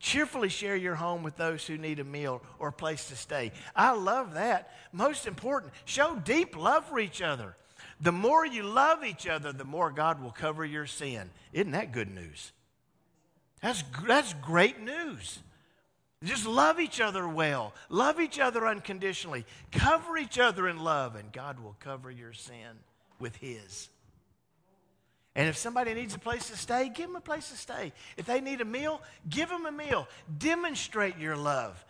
Cheerfully 0.00 0.48
share 0.48 0.76
your 0.76 0.94
home 0.94 1.22
with 1.22 1.36
those 1.36 1.66
who 1.66 1.76
need 1.76 1.98
a 1.98 2.04
meal 2.04 2.40
or 2.58 2.68
a 2.68 2.72
place 2.72 3.08
to 3.08 3.16
stay. 3.16 3.52
I 3.74 3.92
love 3.92 4.34
that. 4.34 4.70
Most 4.92 5.26
important, 5.26 5.72
show 5.84 6.16
deep 6.16 6.56
love 6.56 6.84
for 6.86 6.98
each 6.98 7.20
other. 7.20 7.56
The 8.00 8.12
more 8.12 8.46
you 8.46 8.62
love 8.62 9.04
each 9.04 9.26
other, 9.26 9.52
the 9.52 9.64
more 9.64 9.90
God 9.90 10.22
will 10.22 10.30
cover 10.30 10.64
your 10.64 10.86
sin. 10.86 11.30
Isn't 11.52 11.72
that 11.72 11.92
good 11.92 12.14
news? 12.14 12.52
That's, 13.60 13.82
that's 14.06 14.34
great 14.34 14.80
news. 14.80 15.40
Just 16.24 16.46
love 16.46 16.80
each 16.80 17.00
other 17.00 17.28
well, 17.28 17.72
love 17.88 18.20
each 18.20 18.40
other 18.40 18.66
unconditionally, 18.66 19.44
cover 19.70 20.16
each 20.16 20.38
other 20.38 20.68
in 20.68 20.78
love, 20.80 21.14
and 21.14 21.32
God 21.32 21.60
will 21.60 21.76
cover 21.78 22.10
your 22.10 22.32
sin 22.32 22.80
with 23.20 23.36
His. 23.36 23.88
And 25.36 25.48
if 25.48 25.56
somebody 25.56 25.94
needs 25.94 26.16
a 26.16 26.18
place 26.18 26.48
to 26.50 26.56
stay, 26.56 26.90
give 26.92 27.06
them 27.06 27.14
a 27.14 27.20
place 27.20 27.48
to 27.50 27.56
stay. 27.56 27.92
If 28.16 28.26
they 28.26 28.40
need 28.40 28.60
a 28.60 28.64
meal, 28.64 29.00
give 29.28 29.48
them 29.48 29.66
a 29.66 29.70
meal. 29.70 30.08
Demonstrate 30.38 31.16
your 31.18 31.36
love. 31.36 31.84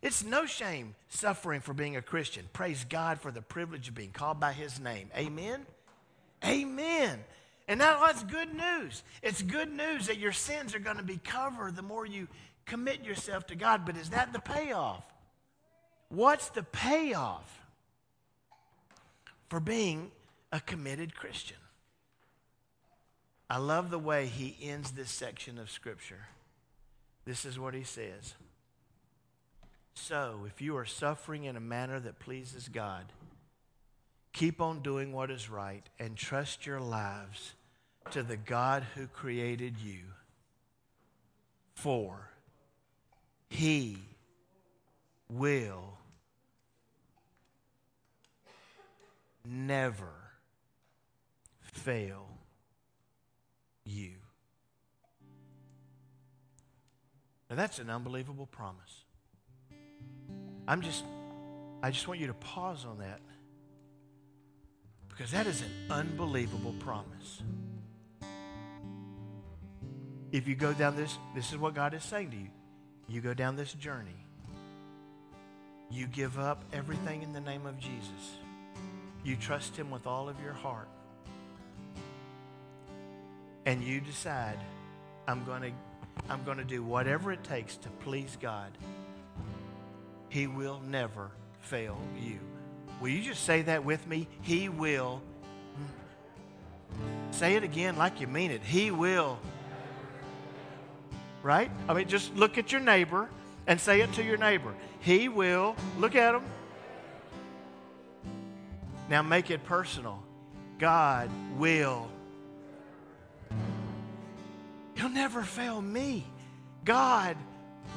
It's 0.00 0.22
no 0.22 0.46
shame 0.46 0.94
suffering 1.08 1.60
for 1.60 1.74
being 1.74 1.96
a 1.96 2.02
Christian. 2.02 2.44
Praise 2.52 2.84
God 2.88 3.20
for 3.20 3.32
the 3.32 3.42
privilege 3.42 3.88
of 3.88 3.96
being 3.96 4.12
called 4.12 4.38
by 4.38 4.52
His 4.52 4.78
name. 4.78 5.10
Amen? 5.16 5.66
Amen. 6.44 7.18
And 7.66 7.78
now 7.78 8.04
that's 8.06 8.22
good 8.22 8.54
news. 8.54 9.02
It's 9.22 9.42
good 9.42 9.72
news 9.72 10.06
that 10.06 10.18
your 10.18 10.32
sins 10.32 10.74
are 10.74 10.80
going 10.80 10.98
to 10.98 11.02
be 11.02 11.16
covered 11.16 11.74
the 11.74 11.82
more 11.82 12.06
you 12.06 12.28
commit 12.66 13.04
yourself 13.04 13.46
to 13.48 13.54
God. 13.54 13.84
But 13.86 13.96
is 13.96 14.10
that 14.10 14.32
the 14.32 14.38
payoff? 14.40 15.04
What's 16.08 16.48
the 16.50 16.62
payoff 16.62 17.60
for 19.48 19.60
being 19.60 20.10
a 20.52 20.60
committed 20.60 21.14
Christian? 21.14 21.56
I 23.48 23.58
love 23.58 23.90
the 23.90 23.98
way 23.98 24.26
he 24.26 24.56
ends 24.62 24.92
this 24.92 25.10
section 25.10 25.58
of 25.58 25.70
Scripture. 25.70 26.26
This 27.24 27.44
is 27.44 27.58
what 27.58 27.74
he 27.74 27.84
says. 27.84 28.34
So, 29.94 30.40
if 30.46 30.60
you 30.60 30.76
are 30.76 30.84
suffering 30.84 31.44
in 31.44 31.56
a 31.56 31.60
manner 31.60 32.00
that 32.00 32.18
pleases 32.18 32.68
God, 32.68 33.04
keep 34.32 34.60
on 34.60 34.80
doing 34.80 35.12
what 35.12 35.30
is 35.30 35.48
right 35.48 35.84
and 35.98 36.16
trust 36.16 36.66
your 36.66 36.80
lives 36.80 37.54
to 38.10 38.22
the 38.22 38.36
God 38.36 38.84
who 38.94 39.06
created 39.06 39.78
you. 39.78 40.00
For 41.74 42.30
he 43.54 43.96
will 45.30 45.96
never 49.46 50.12
fail 51.60 52.26
you. 53.84 54.10
Now 57.48 57.56
that's 57.56 57.78
an 57.78 57.90
unbelievable 57.90 58.46
promise. 58.46 59.04
I'm 60.66 60.82
just, 60.82 61.04
I 61.80 61.92
just 61.92 62.08
want 62.08 62.18
you 62.18 62.26
to 62.26 62.34
pause 62.34 62.84
on 62.84 62.98
that 62.98 63.20
because 65.08 65.30
that 65.30 65.46
is 65.46 65.62
an 65.62 65.70
unbelievable 65.90 66.74
promise. 66.80 67.42
If 70.32 70.48
you 70.48 70.56
go 70.56 70.72
down 70.72 70.96
this, 70.96 71.16
this 71.36 71.52
is 71.52 71.58
what 71.58 71.76
God 71.76 71.94
is 71.94 72.02
saying 72.02 72.32
to 72.32 72.36
you. 72.36 72.48
You 73.08 73.20
go 73.20 73.34
down 73.34 73.56
this 73.56 73.72
journey. 73.72 74.16
You 75.90 76.06
give 76.06 76.38
up 76.38 76.64
everything 76.72 77.22
in 77.22 77.32
the 77.32 77.40
name 77.40 77.66
of 77.66 77.78
Jesus. 77.78 78.38
You 79.22 79.36
trust 79.36 79.76
Him 79.76 79.90
with 79.90 80.06
all 80.06 80.28
of 80.28 80.40
your 80.40 80.52
heart 80.52 80.88
and 83.66 83.82
you 83.82 84.00
decide, 84.00 84.58
I'm 85.26 85.44
going 85.44 85.62
to 85.62 85.72
I'm 86.30 86.44
going 86.44 86.58
to 86.58 86.64
do 86.64 86.82
whatever 86.82 87.32
it 87.32 87.42
takes 87.42 87.76
to 87.78 87.88
please 87.88 88.38
God, 88.40 88.70
He 90.28 90.46
will 90.46 90.80
never 90.86 91.30
fail 91.60 91.98
you. 92.18 92.38
Will 93.00 93.08
you 93.08 93.20
just 93.22 93.44
say 93.44 93.62
that 93.62 93.84
with 93.84 94.06
me? 94.06 94.28
He 94.42 94.68
will. 94.68 95.20
Say 97.32 97.56
it 97.56 97.64
again 97.64 97.96
like 97.96 98.20
you 98.20 98.28
mean 98.28 98.52
it. 98.52 98.62
He 98.62 98.92
will. 98.92 99.38
Right? 101.44 101.70
I 101.88 101.94
mean, 101.94 102.08
just 102.08 102.34
look 102.34 102.58
at 102.58 102.72
your 102.72 102.80
neighbor 102.80 103.28
and 103.68 103.80
say 103.80 104.00
it 104.00 104.12
to 104.14 104.24
your 104.24 104.38
neighbor. 104.38 104.74
He 104.98 105.28
will. 105.28 105.76
Look 105.98 106.16
at 106.16 106.34
him. 106.34 106.42
Now 109.08 109.22
make 109.22 109.52
it 109.52 109.64
personal. 109.64 110.20
God 110.78 111.30
will 111.56 112.08
He'll 114.96 115.08
never 115.08 115.42
fail 115.42 115.82
me. 115.82 116.24
God 116.84 117.36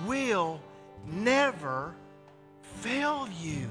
will 0.06 0.60
never 1.06 1.94
fail 2.82 3.30
you. 3.42 3.70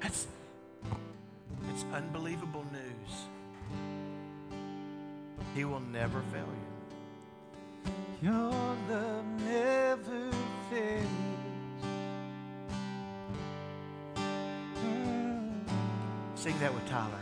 That's, 0.00 0.26
that's 1.66 1.84
unbelievable 1.92 2.64
news. 2.72 3.26
He 5.54 5.64
will 5.64 5.78
never 5.80 6.20
fail 6.32 6.48
you. 8.22 8.28
Your 8.28 8.50
love 8.90 9.24
never 9.46 10.30
fails. 10.68 11.06
Sing 16.34 16.58
that 16.58 16.74
with 16.74 16.88
Tyler. 16.88 17.20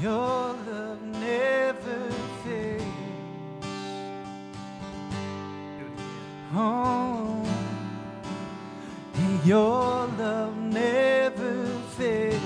Your 0.00 0.12
love 0.12 1.02
never 1.02 2.10
fails. 2.44 2.82
Oh, 6.54 7.44
your 9.44 10.06
love 10.18 10.56
never 10.56 11.66
fails. 11.98 12.40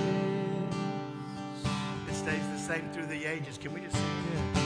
It 2.09 2.15
stays 2.15 2.49
the 2.53 2.59
same 2.59 2.91
through 2.93 3.07
the 3.07 3.25
ages. 3.27 3.57
Can 3.57 3.73
we 3.73 3.81
just 3.81 3.95
sing 3.95 4.05
it? 4.55 4.60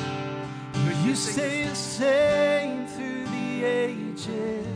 You 1.04 1.14
stay 1.14 1.64
the 1.68 1.74
same 1.74 2.86
through 2.86 3.26
the 3.26 3.64
ages. 3.64 4.66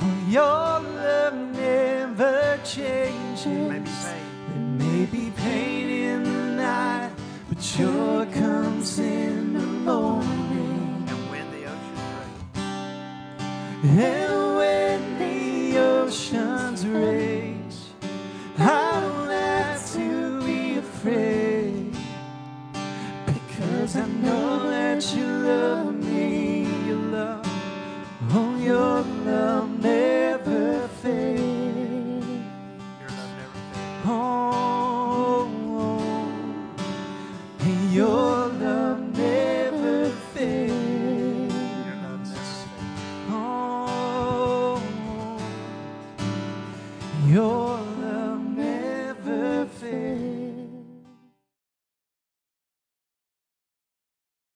Oh, 0.00 0.26
your 0.30 0.80
love 0.80 1.34
never 1.34 2.58
changes. 2.64 3.46
Maybe 3.46 3.84
pain. 3.84 4.78
There 4.78 4.88
may 4.88 5.06
be 5.06 5.30
pain 5.36 5.90
in 5.90 6.24
the 6.24 6.62
night, 6.62 7.10
but 7.50 7.60
joy 7.60 8.26
comes 8.32 8.98
in 8.98 9.52
the 9.52 9.60
morning. 9.60 11.04
And 11.06 11.30
when 11.30 11.50
the 11.50 11.66
oceans 11.66 12.00
rage. 13.84 14.45